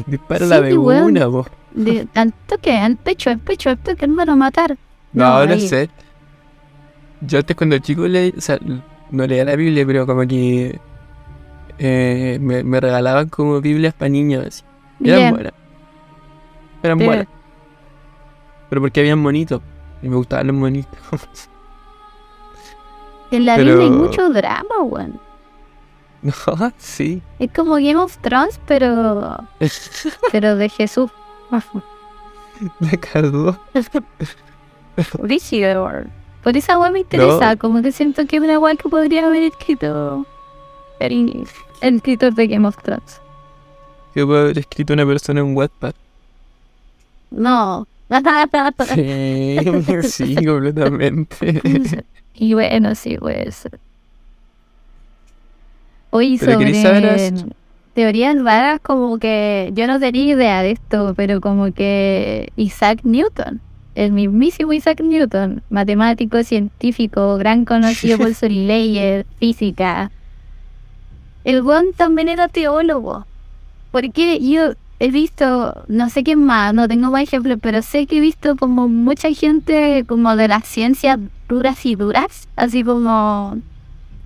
[0.06, 1.02] Dispara Sí, la de weón.
[1.04, 1.46] una, vos.
[1.72, 4.76] de- al toque, al pecho, al pecho, al toque, no me van a matar.
[5.12, 5.90] No, no, ahí- sé.
[7.20, 8.58] Yo antes cuando chico leí, o sea,
[9.10, 10.78] no leía la Biblia, pero como que
[11.78, 14.46] eh, me, me regalaban como Biblias para niños.
[14.46, 14.62] así.
[15.02, 15.34] Eran Bien.
[15.34, 15.52] buenas.
[16.82, 17.08] Eran Bien.
[17.08, 17.26] buenas.
[18.68, 19.60] Pero porque habían monitos.
[20.02, 20.98] Y me gustaban los monitos.
[23.30, 25.18] En la Pero- Biblia hay mucho drama, weón.
[26.56, 27.22] no, sí.
[27.38, 29.44] Es como Game of Thrones, pero.
[30.32, 31.10] pero de Jesús.
[32.80, 33.58] La cagó.
[35.18, 35.90] Rígido.
[36.42, 39.42] Por esa weá me interesa, como que siento que es una weá que podría haber
[39.44, 40.26] escrito
[40.98, 41.46] el,
[41.80, 43.20] el escritor de Game of Thrones.
[44.14, 45.94] que puede haber escrito una persona en Wattpad.
[47.30, 47.86] No.
[48.94, 49.58] Sí,
[50.02, 52.04] sí, completamente.
[52.34, 53.50] y bueno, sí, puede
[56.38, 57.44] Pero saber sobre as-
[57.94, 63.60] teorías raras, como que yo no tenía idea de esto, pero como que Isaac Newton,
[63.94, 70.10] el mismísimo Isaac Newton, matemático, científico, gran conocido por sus leyes, física,
[71.44, 73.26] el weón también era teólogo.
[73.92, 78.16] Porque yo he visto, no sé quién más, no tengo más ejemplos, pero sé que
[78.16, 83.58] he visto como mucha gente como de las ciencias duras y duras, así como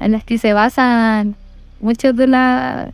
[0.00, 1.34] en las que se basan
[1.80, 2.92] muchas de la,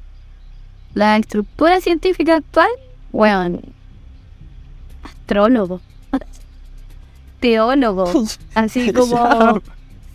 [0.95, 2.69] la estructura científica actual.
[3.13, 3.61] Bueno,
[5.03, 5.81] astrólogo,
[7.41, 8.13] teólogo,
[8.55, 9.17] así como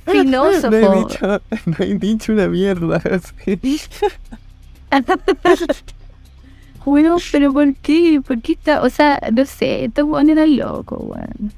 [0.05, 1.07] Ya, No he filósofo.
[1.07, 2.99] dicho, no he dicho una mierda.
[6.85, 8.21] Bueno, pero ¿por qué?
[8.25, 8.81] ¿Por qué está?
[8.81, 11.53] O sea, no sé, estos weones eran locos, weón.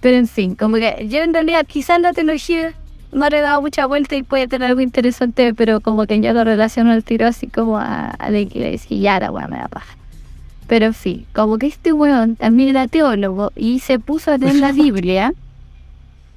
[0.00, 2.74] Pero en fin, como que yo en realidad quizás la teología
[3.12, 6.32] no le he dado mucha vuelta y puede tener algo interesante, pero como que yo
[6.32, 9.58] lo relaciono al tiro así como a, a la iglesia y ya la weón me
[9.58, 9.96] da paja.
[10.66, 14.56] Pero en fin, como que este weón también era teólogo y se puso a leer
[14.56, 15.32] la Biblia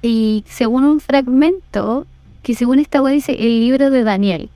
[0.02, 2.06] y según un fragmento,
[2.44, 4.50] que según esta weón dice el libro de Daniel.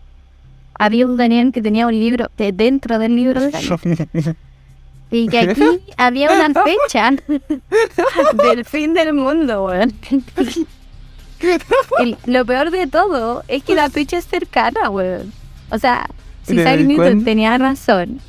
[0.75, 4.35] Había un Daniel que tenía un libro de dentro del libro de Daniel.
[5.13, 5.61] Y que aquí
[5.95, 7.11] había una fecha
[8.43, 9.93] del fin del mundo, weón.
[12.25, 15.31] Lo peor de todo es que la fecha es cercana, weón.
[15.69, 16.09] O sea,
[16.43, 18.19] si Isaac ¿y Newton tenía razón,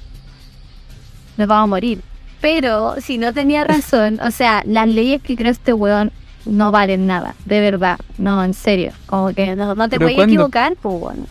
[1.36, 2.00] nos vamos a morir.
[2.40, 6.12] Pero si no tenía razón, o sea, las leyes que creó este weón
[6.44, 7.98] no valen nada, de verdad.
[8.18, 8.92] No, en serio.
[9.06, 10.34] Como que no, no te ¿Pero puedes cuándo?
[10.34, 11.26] equivocar, pues, weón.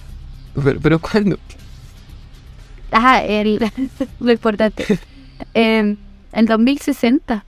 [0.63, 1.38] Pero, pero ¿cuándo?
[2.91, 3.59] Ajá, el,
[4.19, 4.99] lo importante.
[5.53, 5.97] En
[6.31, 7.43] el 2060.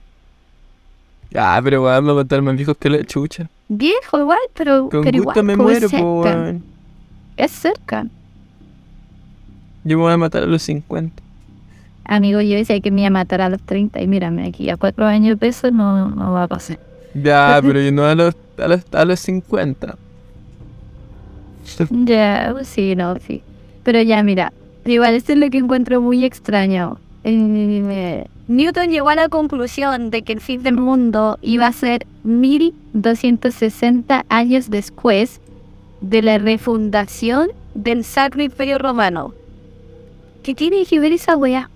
[1.34, 3.48] Ah, pero weón, me va a matar más viejos que la chucha.
[3.68, 6.54] Viejo igual, pero, Con pero gusto igual, me muero, es cerca.
[7.36, 8.06] Es cerca.
[9.84, 11.22] Yo me voy a matar a los 50.
[12.04, 14.76] Amigo, yo decía que me iba a matar a los 30 y mírame, aquí a
[14.76, 16.78] cuatro años de eso no, no va a pasar.
[17.14, 19.96] Ya, pero yo no a los, a los, a los 50.
[21.90, 23.42] Ya, pues sí, no, sí.
[23.82, 24.52] Pero ya, mira,
[24.84, 26.98] igual esto es lo que encuentro muy extraño.
[27.28, 32.06] Eh, Newton llegó a la conclusión de que el fin del mundo iba a ser
[32.22, 35.40] 1260 años después
[36.00, 39.34] de la refundación del Sacro Imperio Romano.
[40.44, 41.68] ¿Qué tiene que ver esa weá?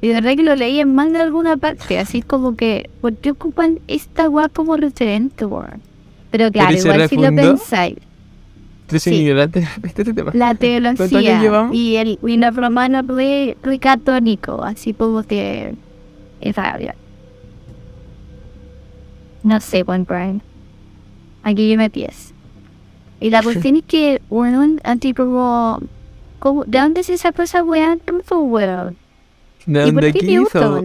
[0.00, 3.14] Y de verdad que lo leí en más de alguna parte, así como que, ¿por
[3.14, 5.80] qué ocupan esta weá como referente, weón?
[6.32, 7.98] Pero claro, ¿Pero igual si lo pensáis,
[8.94, 9.28] Tres Sí.
[9.82, 10.30] este tema.
[10.34, 12.18] la ¿Cuántos años teología y el
[13.02, 15.74] muy, muy católico, así como que
[16.40, 16.94] es.
[19.42, 20.42] No sé, buen Brian.
[21.42, 22.32] Aquí yo me pies.
[23.20, 25.80] Y la cuestión es que, bueno, anti como,
[26.38, 27.96] como, ¿de dónde se sacó esa weá?
[27.96, 28.96] tanto, weón?
[29.66, 30.84] ¿De ¿Y por dónde quiso?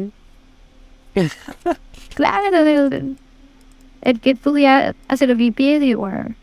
[2.16, 3.18] Claro, el,
[4.01, 6.36] el que estudia hace lo que pide, weón.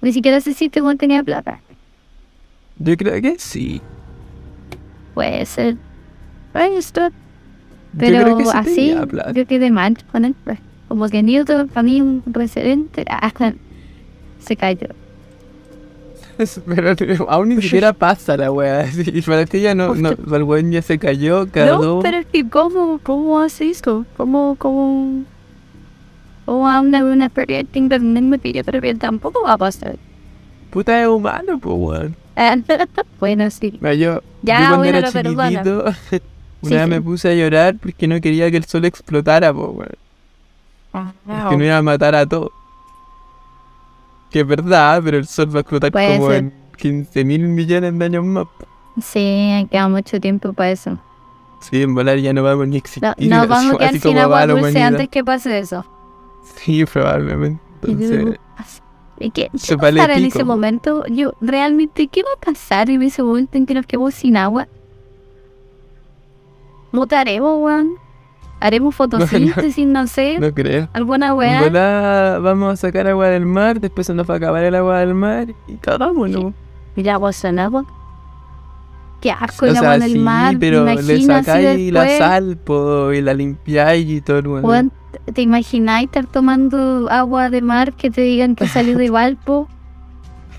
[0.00, 1.60] Ni siquiera sé si este weón tenía plata.
[2.78, 3.80] Yo creo que sí.
[5.14, 5.76] Puede ser.
[6.80, 7.12] Ser.
[7.92, 9.32] Yo Pero creo que sí así, plata.
[9.32, 10.34] yo quedé mal con él.
[10.44, 10.58] pues.
[10.88, 13.04] Como que Newton, para mí, un referente.
[13.10, 13.32] ah,
[14.38, 14.88] se cayó.
[16.66, 18.86] Pero aún ni siquiera pasa la wea.
[18.94, 21.82] Y para ti ya no, no, el weón ya se cayó, cagó.
[21.82, 24.04] No, pero es que, ¿cómo, cómo hace esto?
[24.16, 25.24] ¿Cómo, cómo.?
[26.46, 29.96] ¿Cómo habla de una experiencia internet que yo creo que tampoco va a pasar?
[30.70, 32.16] Puta es humano, pues weón.
[33.20, 33.78] bueno, sí.
[33.82, 35.94] Yo, Ya, yo cuando bueno, era chiquitito, una
[36.62, 36.90] Sí, vez sí.
[36.90, 39.96] me puse a llorar porque no quería que el sol explotara, pues weón.
[41.50, 42.50] Que no iba a matar a todos.
[44.30, 46.38] Que es verdad, pero el sol va a explotar Puede como ser.
[46.38, 48.46] en 15 mil millones de años más.
[49.02, 50.98] Sí, queda mucho tiempo para eso.
[51.60, 53.02] Sí, en volar ya no vamos ni a existir.
[53.02, 55.84] No, nos vamos a así quedar sin agua dulce antes que pase eso.
[56.54, 57.60] Sí, probablemente.
[57.82, 58.38] Entonces,
[59.18, 60.38] ¿Y qué, qué vale pasará en pico.
[60.38, 61.04] ese momento?
[61.06, 64.68] Yo, realmente, ¿qué va a pasar en ese momento en que nos quedamos sin agua?
[66.92, 67.90] ¿Mutaremos, weón?
[68.60, 70.38] ¿Haremos fotosíntesis, no, sé?
[70.38, 70.88] no creo.
[70.92, 71.62] ¿Alguna En weá?
[71.62, 75.00] volar vamos a sacar agua del mar, después se nos va a acabar el agua
[75.00, 76.54] del mar y cagámonos.
[76.94, 77.84] Mira, agua sin agua.
[79.20, 80.56] Qué asco O el agua sea, en el sí, mar.
[80.60, 84.68] pero le sacáis la sal po, y la limpiáis y todo el mundo.
[84.68, 84.92] weón,
[85.32, 89.68] ¿Te imagináis estar tomando agua de mar que te digan que salió de Valpo?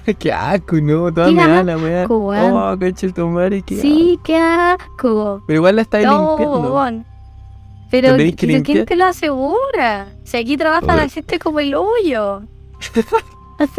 [0.20, 2.02] qué asco, no, toda me da la weá.
[2.04, 2.16] asco.
[2.34, 5.44] Oh, coche tu madre, qué Sí, qué asco.
[5.46, 7.04] Pero igual la estáis No, limpiando.
[7.90, 10.08] Pero, ¿Tenéis que pero ¿quién te lo asegura?
[10.24, 12.42] Si aquí trabaja la gente como el hoyo.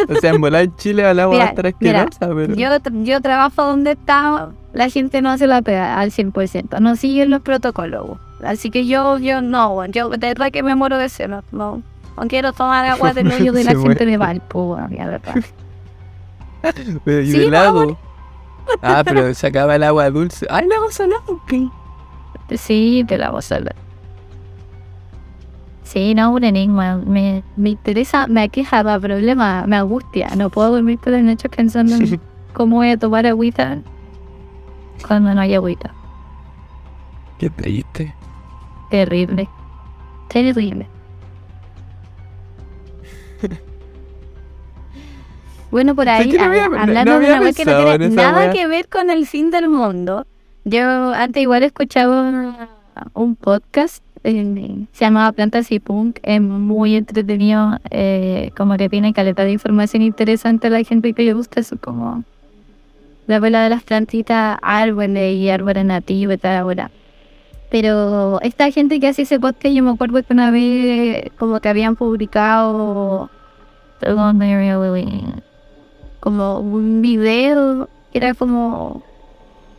[0.08, 2.54] O sea, en volar en Chile a Mira, mira, asquerosa, pero.
[2.54, 2.68] Yo,
[3.04, 7.42] yo trabajo donde está, la gente no hace la pega al 100%, no siguen los
[7.42, 8.18] protocolos.
[8.42, 11.42] Así que yo, yo no, yo de verdad que me muero de celo.
[11.52, 11.82] No,
[12.16, 15.34] no quiero tomar agua del hoyo de la gente de Valpo, la verdad.
[17.04, 17.98] Pero, ¿Y Sí, del no, lago?
[18.82, 20.46] Ah, pero se acaba el agua dulce.
[20.50, 21.22] ¡Ay, el agua salada!
[22.56, 23.87] Sí, te la voy a salvar.
[25.88, 26.98] Sí, no, un enigma.
[26.98, 30.28] Me, me interesa, me aqueja, me problema, me angustia.
[30.36, 32.20] No puedo dormir por las noches pensando en
[32.52, 33.78] cómo voy a tomar agüita
[35.06, 35.94] cuando no hay agüita.
[37.38, 38.14] Qué triste.
[38.90, 39.48] Terrible.
[40.28, 40.86] Terrible.
[45.70, 48.52] Bueno, por ahí, no había- hablando no de una wea que no tiene nada wea.
[48.52, 50.26] que ver con el fin del mundo.
[50.64, 52.68] Yo antes igual escuchaba
[53.12, 59.44] un podcast, se llamaba Plantas y Punk, es muy entretenido, eh, como que tiene caleta
[59.44, 62.24] de información interesante la gente que le gusta eso, como
[63.26, 66.90] la abuela de las plantitas, árboles y árboles nativos y tal, abuela.
[67.70, 71.68] Pero esta gente que hace ese podcast, yo me acuerdo que una vez como que
[71.68, 73.30] habían publicado
[76.20, 79.02] como un video que era como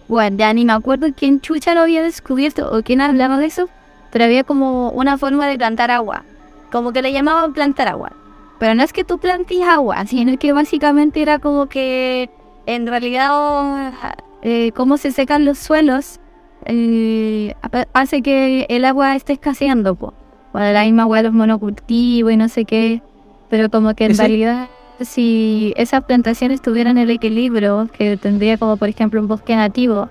[0.10, 3.70] bueno, ya ni me acuerdo quién chucha lo había descubierto o quién hablaba de eso,
[4.12, 6.24] pero había como una forma de plantar agua,
[6.72, 8.12] como que le llamaban plantar agua.
[8.60, 12.30] Pero no es que tú plantes agua, sino que básicamente era como que
[12.66, 13.94] en realidad
[14.42, 16.20] eh, cómo se secan los suelos
[16.66, 20.14] eh, ha- hace que el agua esté escaseando, po.
[20.52, 23.02] Bueno, la misma agua de los monocultivos y no sé qué,
[23.50, 24.68] pero como que en realidad
[25.00, 30.10] si esas plantaciones tuvieran el equilibrio que tendría como por ejemplo un bosque nativo,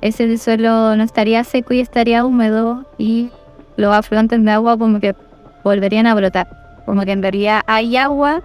[0.00, 3.30] ese suelo no estaría seco y estaría húmedo y
[3.78, 5.14] los afluentes de agua como que
[5.62, 6.82] volverían a brotar.
[6.84, 8.42] Como que en realidad hay agua,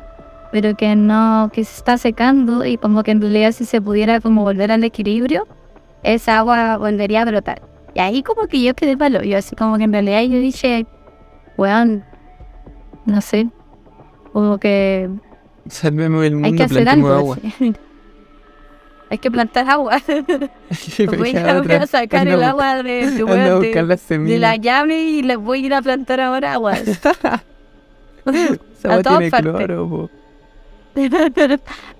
[0.52, 4.22] pero que no, que se está secando y como que en realidad si se pudiera
[4.22, 5.48] como volver al equilibrio,
[6.04, 7.62] esa agua volvería a brotar.
[7.96, 10.86] Y ahí como que yo quedé palo, yo así como que en realidad yo dije,
[11.58, 12.04] weón,
[13.06, 13.50] no sé,
[14.34, 15.10] como que
[15.68, 17.10] Salvemos el mundo, hay que hacer algo.
[17.12, 17.38] agua.
[19.14, 20.02] hay que plantar agua.
[21.18, 24.40] voy, a, voy a sacar el agua de, de, weón, de- de semillas.
[24.40, 26.74] la llave y les voy a ir a plantar ahora agua.
[26.78, 27.12] Esa
[28.90, 29.68] a agua todas partes.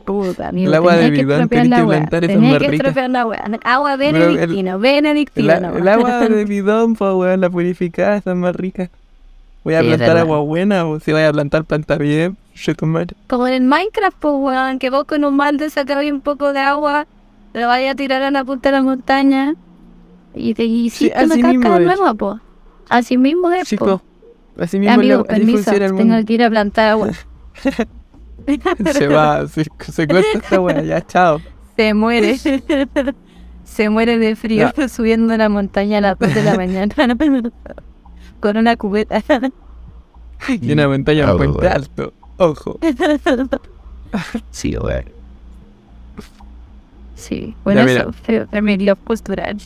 [0.06, 3.26] Puta, amigo, El agua de bidón, tenés la que plantar esas más que estropear la.
[3.64, 5.54] Agua el- benedictino, benedictino.
[5.54, 5.82] El, nomás.
[5.82, 8.90] el agua de bidón, po, weón, la purificada, está más rica.
[9.64, 12.38] Voy a Sí, es plantar agua buena, o si voy a plantar planta bien.
[13.28, 16.60] Como en el Minecraft, pues, weón, que vos con un balde sacabas un poco de
[16.60, 17.08] agua,
[17.54, 19.56] lo vayas a tirar a la punta de la montaña
[20.36, 22.00] y te hiciste así una mismo cascada es.
[22.00, 22.42] nueva, pues.
[22.90, 23.86] Así mismo es, Sí, po.
[23.86, 24.02] po.
[24.62, 27.10] Así mismo Amigo, permiso, el tengo que ir a plantar agua.
[28.94, 31.40] Se va, se, se corta esta weá, ya, chao.
[31.78, 32.38] Se muere.
[33.64, 36.94] Se muere de frío subiendo la montaña a las 2 de la mañana.
[38.40, 39.24] Con una cubeta.
[40.50, 41.72] Y una montaña en puente weón.
[41.74, 42.14] alto.
[42.38, 42.80] Ojo.
[44.52, 45.06] Sí, weón.
[47.16, 48.46] Sí, bueno, eso fue
[49.06, 49.58] postural.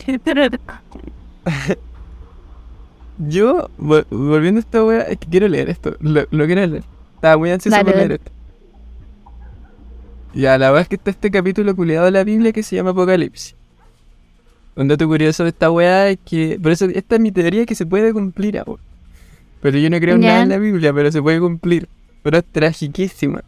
[3.18, 5.96] Yo, vol- volviendo a esta weá, es que quiero leer esto.
[6.00, 6.84] Lo, lo quiero leer.
[7.16, 8.32] Estaba muy ansioso Dale, por leer esto.
[10.36, 12.92] Ya, la verdad es que está este capítulo culiado de la Biblia que se llama
[12.92, 13.56] Apocalipsis.
[14.76, 16.60] Un dato curioso de esta weá es que.
[16.62, 18.84] Por eso, esta es mi teoría que se puede cumplir ahora.
[19.62, 20.28] Pero yo no creo en Ya.
[20.30, 21.90] nada en la Biblia, pero se puede cumplir.
[22.22, 23.44] Pero es tragiquísima.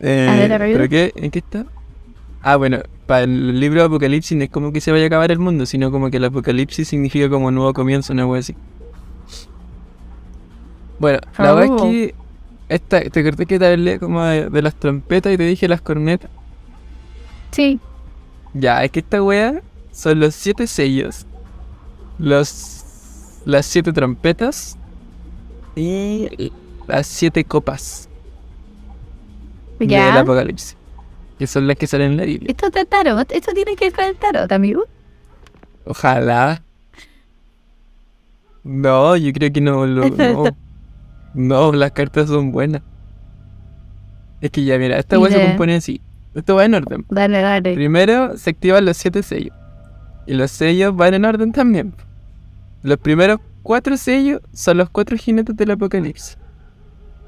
[0.00, 0.70] Eh, A ver, a ver.
[0.72, 1.12] ¿Pero qué?
[1.16, 1.66] ¿En qué está?
[2.42, 5.30] Ah, bueno, para el libro de Apocalipsis no es como que se vaya a acabar
[5.32, 8.56] el mundo, sino como que el Apocalipsis significa como nuevo comienzo, una wea así.
[10.98, 11.76] Bueno, la verdad es Oh.
[11.76, 12.14] que
[12.68, 15.82] esta, te acordé que te hablé como de, de las trompetas y te dije las
[15.82, 16.30] cornetas.
[17.50, 17.80] Sí,
[18.52, 21.26] Ya, es que esta wea son los siete sellos,
[22.18, 22.86] los
[23.44, 24.78] las siete trompetas
[25.76, 26.52] y
[26.88, 28.08] las siete copas
[29.78, 30.18] del ya.
[30.20, 30.76] Apocalipsis,
[31.38, 32.50] que son las que salen en la Biblia.
[32.50, 34.84] Esto es de tarot, esto tiene que ver con el tarot, amigo.
[35.84, 36.62] Ojalá.
[38.64, 40.44] No, yo creo que no, lo- no.
[41.34, 42.82] No, las cartas son buenas.
[44.40, 46.00] Es que ya, mira, esta weá se compone así.
[46.34, 47.04] Esto va en orden.
[47.10, 47.74] Dale, dale.
[47.74, 49.54] Primero se activan los siete sellos.
[50.26, 51.94] Y los sellos van en orden también.
[52.82, 56.38] Los primeros cuatro sellos son los cuatro jinetes del apocalipsis.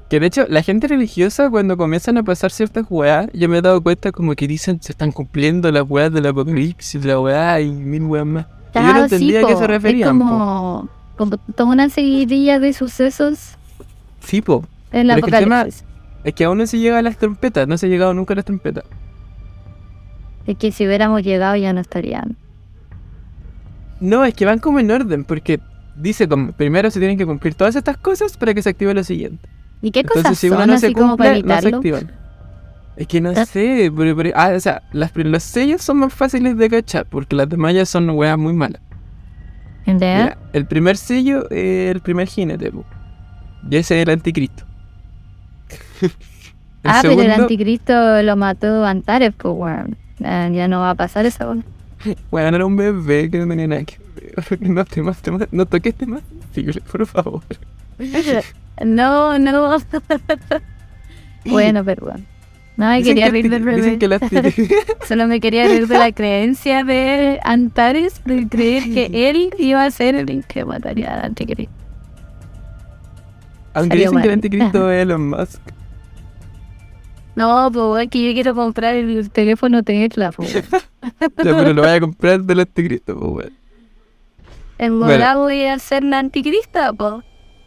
[0.09, 3.61] Que de hecho, la gente religiosa, cuando comienzan a pasar ciertas weas, yo me he
[3.61, 7.69] dado cuenta como que dicen se están cumpliendo las weas del apocalipsis, la weá y
[7.69, 8.45] mil weas más.
[8.73, 10.07] Y yo no sí, entendía a qué se referían.
[10.15, 13.57] Es como, como toda una seguidilla de sucesos
[14.21, 14.63] Sí, po.
[14.93, 15.85] en la Pero es que el tema- apocalipsis.
[16.23, 18.37] Es que aún no se llega a las trompetas, no se ha llegado nunca a
[18.37, 18.85] las trompetas.
[20.47, 22.35] Es que si hubiéramos llegado ya no estarían.
[23.99, 25.59] No, es que van como en orden, porque
[25.99, 29.47] dice primero se tienen que cumplir todas estas cosas para que se active lo siguiente.
[29.81, 32.11] ¿Y qué Entonces, cosas si son uno no se como para cumple, no se activan.
[32.97, 33.45] Es que no Ah.
[33.45, 37.35] sé, pero, pero- ah, o sea, las, los sellos son más fáciles de cachar, porque
[37.35, 38.81] las demás ya son weas muy malas.
[39.85, 42.71] Mira, el primer sello es el primer jinete,
[43.69, 44.65] y ese es el anticristo.
[46.01, 46.11] el
[46.83, 49.95] ah, pero el anticristo lo mató Antares, pues bueno.
[50.23, 51.61] Ah, ya no va a pasar esa cosa.
[52.31, 53.97] weón, era un bebé que no tenía nada que
[54.59, 57.41] No, temas, temas, no toques temas sensibles, por favor.
[58.85, 59.77] No, no.
[61.45, 62.25] bueno, perdón.
[62.77, 66.13] No me Dicen quería que reír el del anticristo- Solo me quería reír de la
[66.13, 71.73] creencia de Antares de creer que él iba a ser el que mataría al anticristo.
[73.73, 75.59] Aunque Salió dicen que el anticristo es Elon Musk.
[77.35, 80.53] No, pues es que yo quiero comprar el teléfono Tesla, pues.
[80.53, 80.61] Ya,
[81.37, 83.49] pero lo vaya a comprar del anticristo, pues,
[84.79, 85.11] En Bueno.
[85.11, 87.23] verdad voy a ser la anticrista, pues.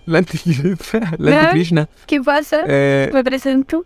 [0.07, 1.89] La anticristo, la antikrishna.
[2.07, 2.65] ¿Qué pasa?
[2.67, 3.85] Eh, Me presento.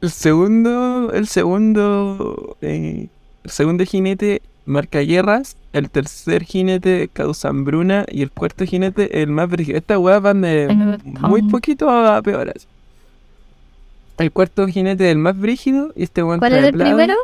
[0.00, 3.08] el segundo, el segundo, eh,
[3.44, 9.28] el segundo jinete marca guerras, el tercer jinete causa hambruna y el cuarto jinete el
[9.28, 9.76] más brígido.
[9.78, 10.68] Estas weas van de
[11.20, 12.66] muy poquito a peoras.
[14.18, 17.14] El cuarto jinete es el más brígido y este weón ¿Cuál era el primero?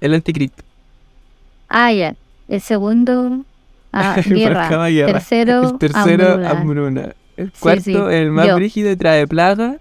[0.00, 0.62] El anticristo.
[1.68, 2.14] Ah, ya.
[2.48, 3.44] El segundo.
[3.94, 4.88] Ah, guerra.
[4.88, 5.12] Guerra.
[5.12, 6.40] Tercero, el tercero.
[7.36, 7.94] El Sí, cuarto, sí.
[7.96, 8.54] el más Yo.
[8.56, 9.76] brígido, y trae plaga.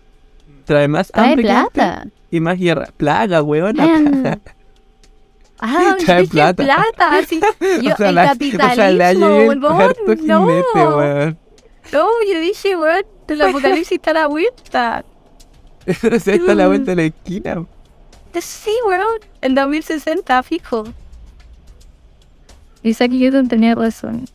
[0.65, 2.07] Trae más Trae hambre antes plata.
[2.31, 2.87] y más guerra.
[2.97, 3.79] Plaga, weón.
[3.79, 4.37] Ah.
[5.59, 6.63] Ah, Trae plata.
[6.63, 7.17] plata.
[7.17, 7.39] así.
[7.39, 10.47] Yo, Ojalá- el ojalá capitalismo, llegue el weón, cuarto no.
[10.47, 11.37] jinete, weón.
[11.91, 15.05] No, yo dije, weón, el apocalipsis está a la vuelta.
[15.85, 17.65] Si ahí está a la vuelta de la esquina.
[18.39, 19.03] Sí, weón,
[19.41, 20.85] el 2060, fijo.
[22.83, 24.25] Isaac Newton tenía razón.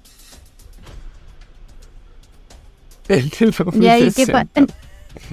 [3.08, 4.74] El del Y ahí, ¿qué pa- 2060.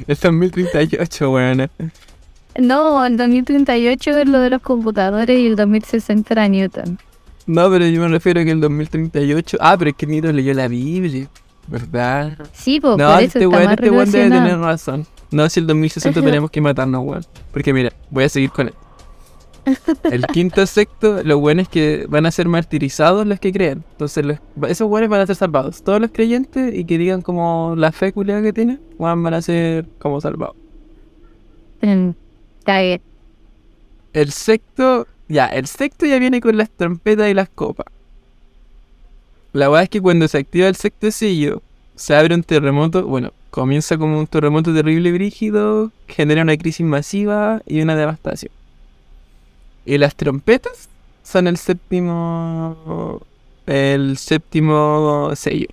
[0.08, 1.70] El 2038, weón.
[2.58, 6.98] No, el 2038 es lo de los computadores y el 2060 era Newton.
[7.48, 9.58] No, pero yo me refiero a que el 2038.
[9.60, 11.28] Ah, pero es que Nito leyó la Biblia.
[11.68, 12.38] ¿Verdad?
[12.54, 15.06] Sí, pues No, por eso este está weón, más este weón debe tener razón.
[15.32, 16.26] No, si el 2060 Ajá.
[16.26, 17.26] tenemos que matarnos, weón.
[17.52, 18.74] Porque mira, voy a seguir con él.
[20.04, 23.84] El quinto sexto, los buenos que van a ser martirizados los que crean.
[23.92, 25.82] Entonces, los- esos buenos van a ser salvados.
[25.82, 30.22] Todos los creyentes y que digan como la fe que tienen, van a ser como
[30.22, 30.56] salvados.
[31.82, 32.10] Mm,
[32.60, 33.02] Está bien.
[34.14, 37.86] El sexto, ya, el sexto ya viene con las trompetas y las copas.
[39.54, 41.62] La verdad es que cuando se activa el sexto sello,
[41.96, 46.86] se abre un terremoto, bueno, comienza como un terremoto terrible y brígido, genera una crisis
[46.86, 48.52] masiva y una devastación.
[49.86, 50.90] Y las trompetas
[51.24, 53.22] son el séptimo,
[53.66, 55.68] el séptimo sello.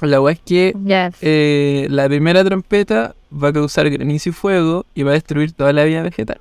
[0.00, 5.02] La verdad es que eh, la primera trompeta va a causar granizo y fuego y
[5.02, 6.40] va a destruir toda la vida vegetal.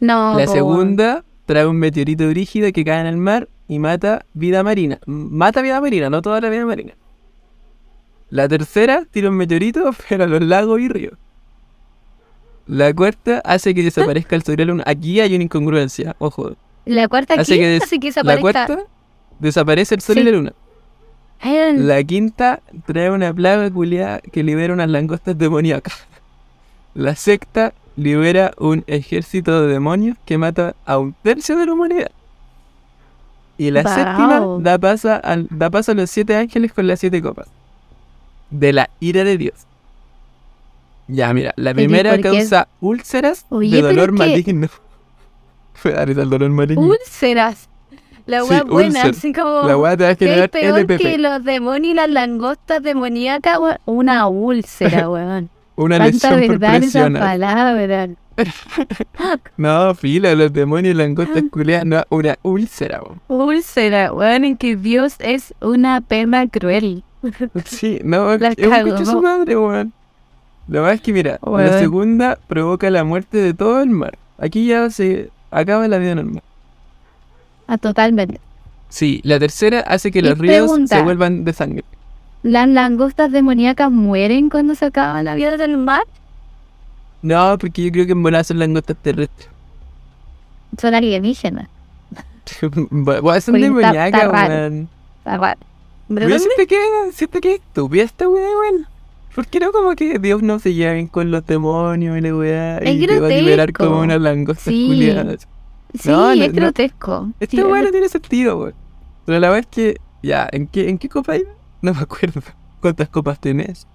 [0.00, 4.62] No, La segunda trae un meteorito brígido que cae en el mar y mata vida
[4.62, 4.98] marina.
[5.06, 6.94] Mata vida marina, no toda la vida marina.
[8.30, 11.14] La tercera tira un meteorito, pero a los lagos y ríos.
[12.68, 14.84] La cuarta hace que desaparezca el sol y la luna.
[14.86, 16.52] Aquí hay una incongruencia, ojo.
[16.84, 18.40] La cuarta Hace que des- hace que La desaparezca.
[18.66, 18.78] cuarta
[19.40, 20.20] desaparece el sol Sí.
[20.20, 20.52] y la luna.
[21.40, 25.94] El- La quinta trae una plaga culiada que libera unas langostas demoníacas.
[26.94, 32.10] La sexta libera un ejército de demonios que mata a un tercio de la humanidad.
[33.56, 33.92] Y la Wow.
[33.94, 37.48] séptima da, pasa al- da paso a los siete ángeles con las siete copas.
[38.50, 39.54] De la ira de Dios.
[41.08, 42.20] Ya, mira, la Pero ¿y primera qué?
[42.22, 44.68] causa úlceras Oye, de dolor maligno.
[45.74, 46.84] Fue dar el dolor maligno.
[46.86, 47.68] Úlceras.
[48.26, 49.10] La Sí, hueá buena, úlcer.
[49.12, 49.62] así como.
[49.66, 50.98] La weá te va a ¿Qué es generar peor LPP.
[51.00, 53.78] que los demonios y las langostas demoníacas, weón?
[53.86, 55.48] Una úlcera, weón.
[55.76, 58.08] Una Tanta lesión verdad esa palabra.
[59.56, 63.20] No, fila, los demonios y langostas culiadas, no, una úlcera, weón.
[63.28, 67.04] Úlcera, weón, en que Dios es una perra cruel.
[67.64, 69.92] Sí, no, La es un su madre, weón.
[70.68, 74.18] La verdad es que, mira, la segunda provoca la muerte de todo el mar.
[74.38, 76.42] Aquí ya se acaba la vida normal.
[77.66, 78.38] Ah, totalmente.
[78.90, 80.96] Sí, la tercera hace que Y los ríos pregunta.
[80.96, 81.84] se vuelvan de sangre.
[82.42, 86.02] las langostas demoníacas mueren cuando se acaba la vida del mar.
[87.22, 89.48] No, porque yo creo que en son langostas terrestres.
[90.78, 91.68] Son alienígenas.
[92.90, 94.88] Voy son demoníacas, weón.
[95.18, 95.60] Está raro.
[96.08, 96.38] ¿Pero dónde?
[96.38, 98.86] siento que, siento que es estúpida esta weón.
[99.38, 102.34] ¿Por qué no como que Dios no se lleva bien con los demonios y la
[102.34, 102.78] weá?
[102.78, 104.88] Es y te va a liberar como una langosta Sí.
[104.88, 105.36] culiada.
[105.94, 106.60] Sí, No, no, es no.
[106.60, 107.28] grotesco.
[107.38, 108.74] Esta Sí, weá es- no tiene sentido, weón.
[109.26, 111.50] Pero la verdad es que, ya, ¿en qué, ¿en qué copa iba?
[111.82, 112.40] No me acuerdo.
[112.80, 113.86] ¿Cuántas copas tenés?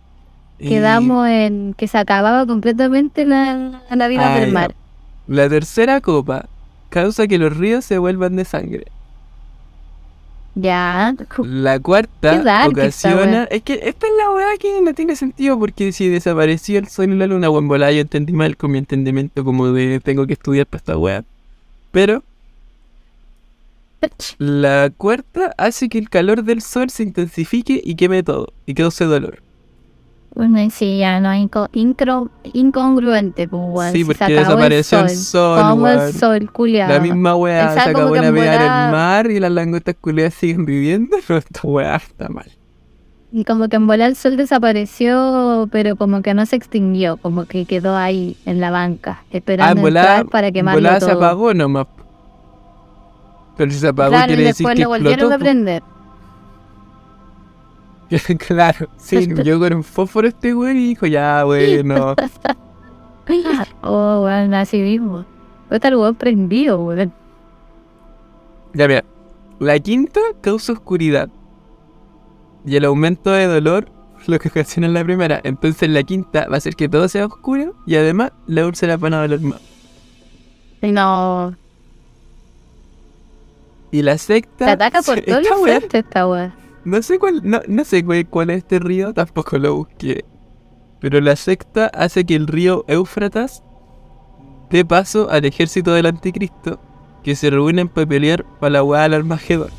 [0.60, 4.54] Y Quedamos en que se acababa completamente la, la vida Ah, del ya.
[4.54, 4.76] mar.
[5.28, 6.46] La tercera copa
[6.88, 8.86] causa que los ríos se vuelvan de sangre.
[10.56, 11.16] Ya.
[11.43, 13.45] La cuarta ocasiona.
[13.45, 17.12] Es que esta es la weá que no tiene sentido porque si desapareció el sol
[17.12, 20.34] y la luna, buen volada, yo entendí mal con mi entendimiento como de tengo que
[20.34, 21.24] estudiar para esta weá.
[21.91, 22.24] Pero
[24.38, 29.06] la cuarta hace que el calor del sol se intensifique y queme todo y cause
[29.06, 29.43] dolor.
[30.36, 33.92] Bueno, y sí, ya no incro- incongruente, pues.
[33.92, 35.70] Sí, Si se porque desapareció el el sol, sol.
[35.70, 36.92] Como el sol, culiado.
[36.94, 39.96] La misma weá se acabó que de en navegar volada- el mar y las langostas
[40.02, 42.48] culiadas siguen viviendo, pero esta weá está mal.
[43.32, 47.46] Y como que en volar el sol desapareció, pero como que no se extinguió, como
[47.46, 51.12] que quedó ahí en la banca, Ah, esperando en volada, entrar para quemarlo se todo.
[51.14, 51.88] apagó nomás.
[53.58, 55.36] Pero si se apagó Claro, y quiere decir después que lo volvieron explotó.
[55.36, 55.84] a prender.
[58.47, 62.16] claro, sí, yo con un fósforo este güey y dijo, ya, bueno.
[63.82, 65.26] oh, bueno, así mismo.
[65.68, 67.14] Fue estar weón prendido, weón.
[68.74, 69.03] ya mira,
[69.59, 71.30] la quinta causa oscuridad.
[72.66, 73.89] Y el aumento de dolor
[74.28, 75.41] lo que ocasiona la primera.
[75.43, 79.14] Entonces la quinta va a hacer que todo sea oscuro y además la úlcera van
[79.14, 79.61] a doler más.
[80.82, 81.55] No,
[83.91, 84.66] Y la sexta...
[84.66, 86.53] te ataca por los weá- frentes esta weá.
[86.86, 90.26] No sé cuál, no, no sé cuál, cuál es este río, tampoco lo busqué.
[91.00, 93.64] Pero la sexta hace que el río Éufratas
[94.70, 96.80] dé paso al ejército del anticristo,
[97.24, 99.70] que se reúnen para pelear para la hueá del Armagedón.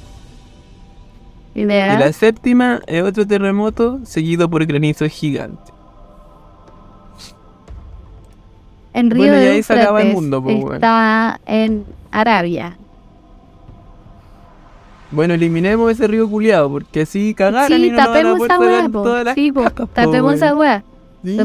[1.55, 5.75] Y la séptima es otro terremoto seguido por granizo gigante.
[8.95, 10.75] en Río bueno, y ahí se acaba el mundo, weón.
[10.75, 12.79] está en Arabia.
[15.15, 18.73] Bueno, eliminemos ese río culiado, porque así cagaron y Sí, nos van a tapemos poder
[18.81, 19.03] esa po.
[19.03, 20.49] todas las Sí, po, cacas, po, tapemos esa.
[21.25, 21.45] Sí, la-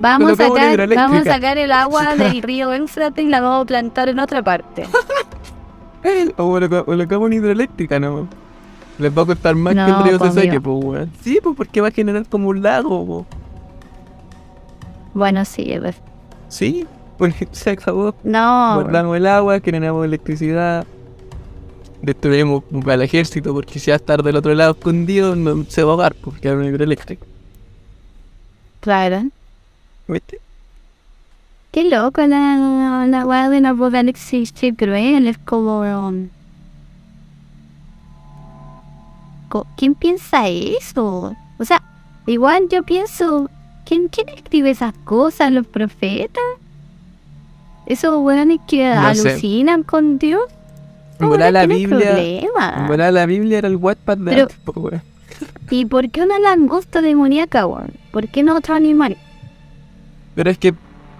[0.00, 3.66] Vamos a, sacar, vamos a sacar el agua del río Éufrates y la vamos a
[3.66, 4.84] plantar en otra parte.
[6.36, 8.28] O coloca- colocamos una hidroeléctrica, ¿no?
[8.98, 11.10] Les va a costar más que el río se seque, pues, weón.
[11.20, 13.26] Sí, pues porque va a generar como un lago, po.
[15.12, 15.96] Bueno, sí, es.
[16.48, 16.86] Sí,
[17.18, 18.14] pues se acabó.
[18.22, 20.86] No, Guardamos el agua, generamos electricidad.
[22.02, 25.90] Destruimos al ejército porque si va a estar del otro lado escondido, no se va
[25.90, 27.26] a ahogar porque hay una hidroeléctrica.
[28.80, 29.28] claro.
[30.08, 30.40] ¿Viste?
[31.70, 35.82] Qué loco la, la weá del apocalipsis cruel, es como...
[39.48, 41.36] co- ¿Quién piensa eso?
[41.58, 41.82] O sea,
[42.26, 43.50] igual yo pienso,
[43.84, 45.52] ¿quién, quién escribe esas cosas?
[45.52, 46.42] ¿Los profetas?
[47.86, 49.30] Esos weones que No sé.
[49.32, 50.42] alucinan con Dios.
[51.20, 52.12] En ¿Cómo volar no la Biblia.
[52.86, 53.10] problema?
[53.10, 55.02] La Biblia era el Wattpad de Pero- antes, po, weón.
[55.70, 57.92] ¿Y por qué una langosta demoníaca, weón?
[58.12, 59.16] ¿Por qué no otro animal?
[60.34, 60.74] Pero es que,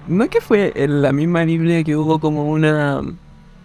[0.06, 3.00] ¿no es que fue en la misma Biblia que hubo como una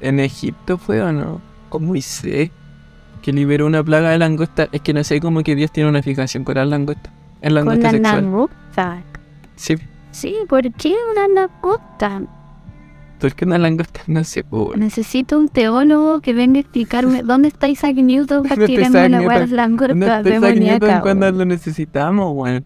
[0.02, 1.40] en Egipto fue o no?
[1.70, 2.50] Con Moisés,
[3.22, 4.68] que liberó una plaga de langosta.
[4.72, 7.14] Es que no sé cómo que Dios tiene una fijación con las langostas.
[7.42, 8.16] Con langosta la sexual.
[8.24, 9.02] langosta.
[9.56, 9.76] Sí,
[10.12, 12.22] Sí, ¿por qué una langosta?
[13.24, 14.22] Porque una langosta no
[14.52, 14.80] weón.
[14.82, 19.00] Necesito un teólogo que venga a explicarme dónde está Isaac Newton para ¿Dónde está tirarme
[19.00, 19.40] Isaac la weá de Newton?
[19.40, 22.66] las langostas No Newton demoníacas, cuando lo necesitamos, weón.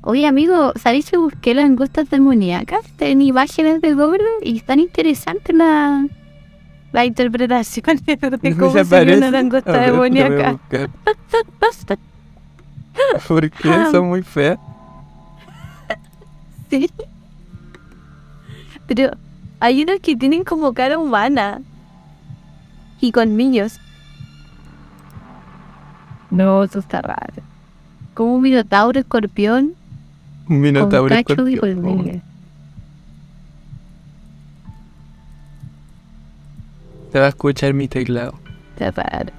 [0.00, 6.06] Oye, amigo, ¿sabéis que busqué langostas demoníacas en imágenes de Google y están interesantes la,
[6.92, 10.58] la interpretación de cómo ¿Se se ve una langosta ver, demoníaca.
[13.28, 13.68] ¿Por qué?
[13.68, 13.88] Ah.
[13.92, 14.58] Son muy feas.
[16.70, 16.90] Sí.
[18.86, 19.10] Pero
[19.62, 21.60] hay unos que tienen como cara humana
[23.00, 23.78] y con niños.
[26.32, 27.44] No, eso está raro.
[28.12, 29.74] Como un minotauro escorpión
[30.48, 32.22] Un minotauro y escorpión, colmillos.
[37.12, 38.34] Te va a escuchar mi teclado.
[38.76, 39.32] Está raro.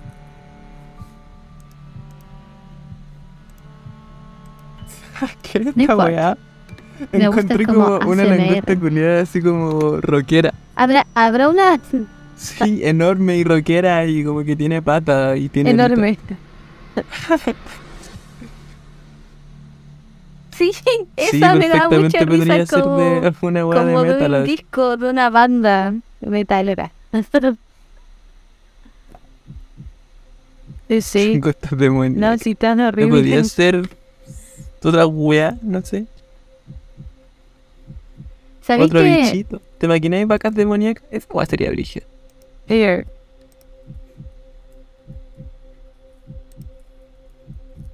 [5.42, 6.38] ¿Qué es esta weá?
[7.12, 10.54] Me Encontré como como una langosta culiada así como rockera.
[10.76, 11.80] ¿Habrá, habrá una
[12.36, 15.72] Sí, enorme y rockera y como que tiene patas y tiene...
[15.72, 16.18] enorme.
[20.52, 20.72] Sí, Sí,
[21.16, 23.32] esa me da mucha risa ser como, de de
[23.72, 24.34] como de metal.
[24.34, 24.52] un así.
[24.52, 26.92] disco de una banda metalera.
[30.88, 31.42] Sí, sí.
[32.16, 33.10] No, sí, tan ¿No horrible.
[33.10, 33.90] podría ser
[34.84, 35.58] otra weá?
[35.62, 36.06] No sé.
[38.64, 39.62] ¿Sabéis Otro que bichito.
[39.78, 41.04] ¿Te imagináis vacas demoníacas?
[41.12, 42.06] Esa weá sería brígida.
[42.68, 43.06] Here.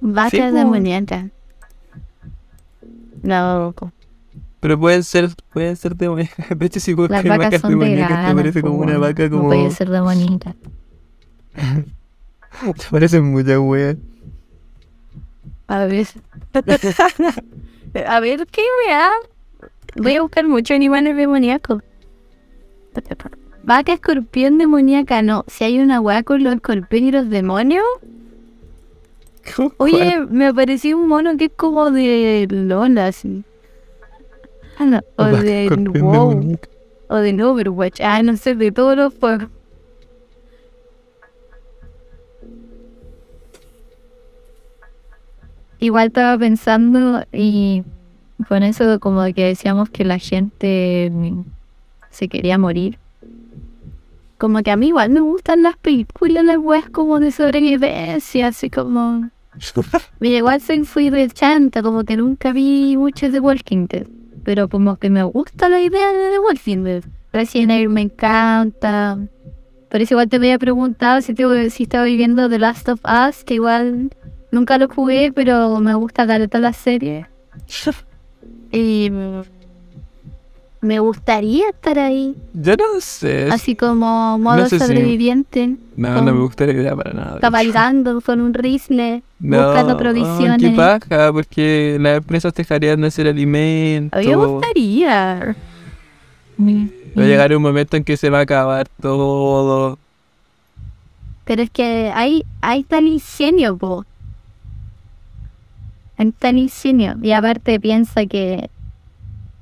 [0.00, 1.26] Vacas Sí, demoníacas.
[3.22, 3.92] No, po.
[4.60, 6.46] Pero pueden ser, pueden ser demoníacas.
[6.58, 9.48] De hecho, si buscas vacas vacas son demoníacas, te parece como una vaca No como.
[9.48, 10.54] puede ser demoníaca.
[12.60, 13.96] Te parecen muchas weas.
[15.68, 16.06] A ver.
[18.06, 19.10] A ver, ¿qué me da?
[19.96, 21.82] Voy a buscar muchos animales demoníacos.
[23.62, 25.44] Vaca escorpión demoníaca, no.
[25.46, 27.84] Si hay una con los escorpiones y los demonios.
[29.78, 33.44] Oye, me apareció un mono que es como de Lola, así.
[34.78, 36.30] Ah, no, O Vaca de WoW.
[36.30, 36.68] demoníaca.
[37.08, 38.00] O de Overwatch.
[38.00, 39.48] Ah, no sé, de todos los juegos.
[45.78, 47.82] Igual estaba pensando y
[48.48, 51.40] con eso como que decíamos que la gente mm,
[52.10, 52.98] se quería morir.
[54.38, 58.70] Como que a mí igual me gustan las películas, las weas como de sobrevivencia, así
[58.70, 59.30] como...
[60.20, 64.06] Me llegó a ser fui de chanta, como que nunca vi mucho de Walking Dead.
[64.44, 67.04] Pero como que me gusta la idea de The Walking Dead.
[67.32, 69.18] Resident Evil me encanta.
[69.90, 73.44] Por eso igual te había preguntado si, te, si estaba viviendo The Last of Us,
[73.44, 74.10] que igual
[74.50, 77.26] nunca lo jugué, pero me gusta caleta la serie.
[78.72, 79.10] Y
[80.82, 83.48] me gustaría estar ahí, Yo no sé.
[83.50, 87.38] así como modo sé si- sobreviviente, No, con- no me gusta la idea para nada.
[87.40, 90.74] cabalgando con un rifle, No, buscando Qué provisiones.
[90.76, 94.18] paja, porque las empresas dejarían de hacer alimentos.
[94.18, 95.56] A mí me gustaría.
[96.58, 99.98] Va a llegar un momento en que se va a acabar todo.
[101.44, 104.04] Pero es que hay, hay tal ingenio, po.
[106.20, 107.16] Hay tal ingenio.
[107.22, 108.68] Y aparte piensa que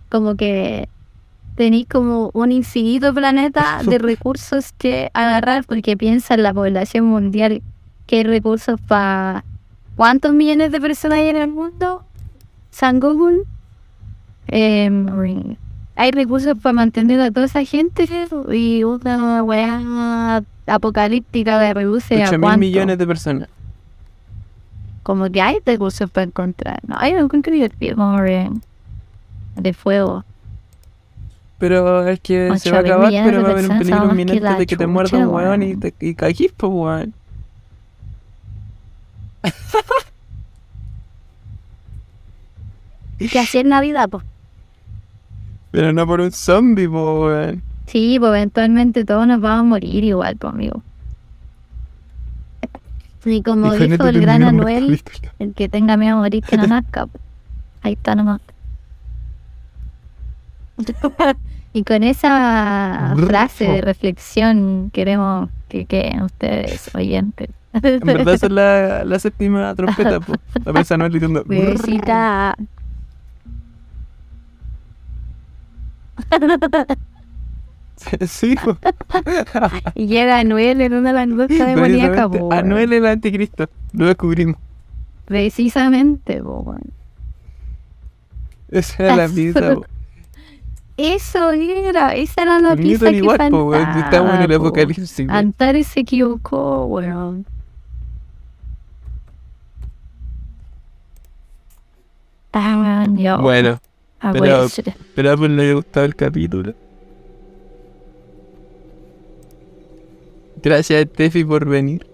[0.08, 0.88] como que
[1.54, 7.62] tenéis como un infinito planeta de recursos que agarrar, porque piensa en la población mundial
[8.06, 9.44] que hay recursos para...
[9.94, 12.02] ¿Cuántos millones de personas hay en el mundo?
[12.72, 13.44] San Google.
[14.48, 15.56] Em,
[15.94, 18.08] hay recursos para mantener a toda esa gente
[18.52, 22.58] y una weá apocalíptica de reduce a 8 mil cuánto.
[22.58, 23.48] millones de personas.
[25.08, 26.80] Como que hay recursos para encontrar.
[26.86, 28.50] No, hay un divertido como de,
[29.56, 30.22] de fuego.
[31.56, 34.54] Pero es que se va a acabar, pero va a haber un peligro que inminente
[34.54, 37.14] de que te muerda un weón y, te, y caguís, po, weón.
[43.18, 44.24] ¿Qué hacer en Navidad, pues?
[45.70, 47.62] Pero no por un zombie, po, weón.
[47.86, 50.82] Sí, pues eventualmente todos nos vamos a morir igual, pues, amigo.
[53.24, 55.00] Y como Y dijo el gran Anuel,
[55.38, 57.06] el que tenga miedo a morir que no nazca.
[57.06, 57.22] pues.
[57.82, 58.40] Ahí está nomás.
[61.74, 67.50] Y con esa frase de reflexión queremos que queden ustedes oyentes.
[67.74, 70.32] En verdad esa es la, la séptima trompeta, po.
[70.64, 71.44] La pesa no diciendo.
[71.46, 72.56] Bebecita.
[78.26, 78.54] Sí.
[79.94, 83.68] Y llega Anuel en una langosta demoníaca, po, Anuel el anticristo.
[83.92, 84.56] Lo descubrimos.
[85.24, 86.42] Precisamente.
[88.70, 89.74] Esa era la pizza.
[90.96, 93.84] Eso era, esa era la pizza Newton que igual, po, weón.
[93.84, 94.66] faltaba, Estamos en el po.
[94.66, 95.18] apocalipsis.
[95.18, 95.30] weón.
[95.30, 97.46] Antares se equivocó, weón.
[102.52, 103.38] Ah, yo.
[103.40, 103.80] Bueno,
[104.20, 104.66] Ah, pero-
[105.14, 106.74] que les haya gustado el capítulo.
[110.62, 112.06] Gracias, Tefi, por venir.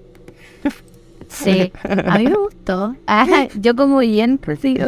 [1.29, 2.95] Sí, a mí me gustó.
[3.07, 4.39] Ah, yo como bien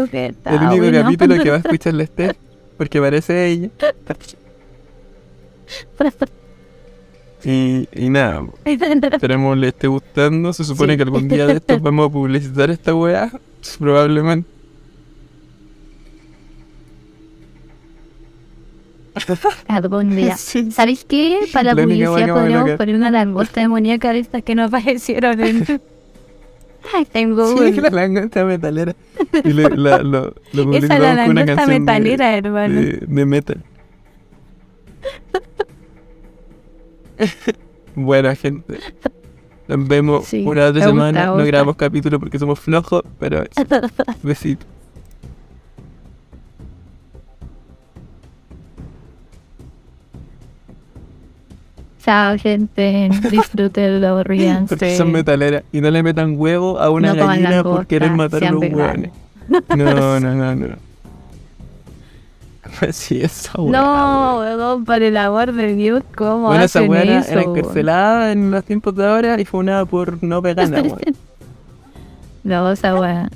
[0.09, 1.03] que el está único bueno.
[1.03, 2.37] capítulo que va a escuchar la Steph,
[2.77, 3.71] porque parece ella.
[7.45, 10.53] Y, y nada, esperemos le esté gustando.
[10.53, 10.97] Se supone Sí.
[10.97, 13.31] que algún día de estos vamos a publicitar esta weá.
[13.79, 14.49] Probablemente.
[19.69, 20.37] Algún día.
[20.39, 20.71] Sí.
[20.71, 21.41] ¿Sabéis qué?
[21.53, 25.65] Para la me podríamos poner una langosta demoníaca de estas que nos aparecieron en...
[26.95, 27.83] Ay, tengo Sí, una.
[27.83, 28.95] la langosta metalera.
[29.45, 32.81] Y le, la, lo, lo Esa es la con una langosta canción de- metalera, hermano.
[32.81, 33.65] de, de metal.
[37.95, 38.79] Buena gente.
[39.69, 41.21] Nos vemos Sí, una otra gusta, semana.
[41.21, 41.47] me No gusta.
[41.47, 43.45] grabamos capítulo porque somos flojos, pero.
[44.23, 44.67] Besito.
[52.07, 53.11] Chao, gente.
[53.33, 54.97] Disfrútenlo, ríanse.
[54.97, 55.65] son metaleras.
[55.73, 59.11] Y no le metan huevo a una No gallina por querer matar a los hueones.
[59.77, 60.67] No, no, no, no.
[62.81, 67.03] Es, esa wea, No, weón, por el amor de Dios, ¿cómo Bueno, esa hacen weá
[67.03, 67.33] era, eso?
[67.33, 71.17] era encarcelada en los tiempos de ahora y fue una por no vegana, weón.
[72.45, 73.29] No, esa weá.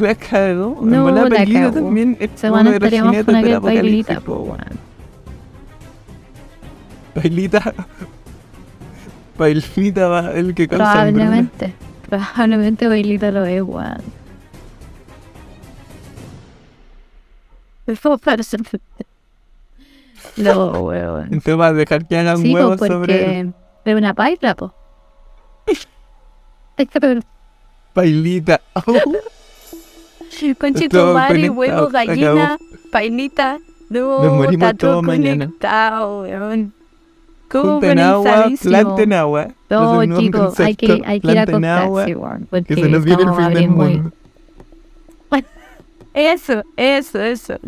[0.00, 0.78] La cagó.
[0.82, 1.74] No, la Pailita cagó.
[1.74, 4.91] también es Se van a de del aquel apocalipsis, bailita, po, weón.
[7.14, 7.74] Pailita.
[9.36, 11.24] Pailita va el que causa hambruna.
[11.24, 11.74] Probablemente.
[12.08, 14.02] Probablemente Bailita lo es, weón.
[20.36, 21.24] No, weón.
[21.32, 23.50] Entonces vas a dejar que hagan Sí, huevos sobre porque
[23.84, 24.74] es una paila, po.
[27.92, 28.60] Pailita.
[30.58, 32.58] Conchito Todo madre, conectado, huevo, gallina,
[32.90, 33.58] pailita.
[33.90, 35.50] No, Nos morimos todos mañana.
[35.60, 36.72] weón.
[37.52, 39.48] ¿Cómo Junten agua, planten agua.
[39.68, 42.40] No, chicos, hay que, hay que ir a Planten agua, acostarse, weón.
[42.40, 44.12] Que Porque se nos viene el fin del mundo.
[46.14, 47.58] Eso, eso, eso.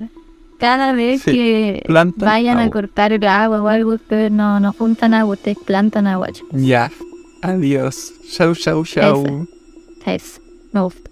[0.59, 2.73] Cada vez Sí, que plantan vayan a agua.
[2.73, 6.33] cortar el agua o algo, ustedes no, no juntan agua, ustedes plantan agua.
[6.33, 6.51] chicos.
[6.61, 6.91] Ya.
[7.43, 8.13] Adiós.
[8.31, 9.47] Chau, chau, chau.
[10.07, 10.41] Eso,
[10.73, 11.11] me gusta.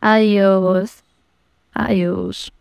[0.00, 1.02] Adiós.
[1.74, 2.52] Adiós.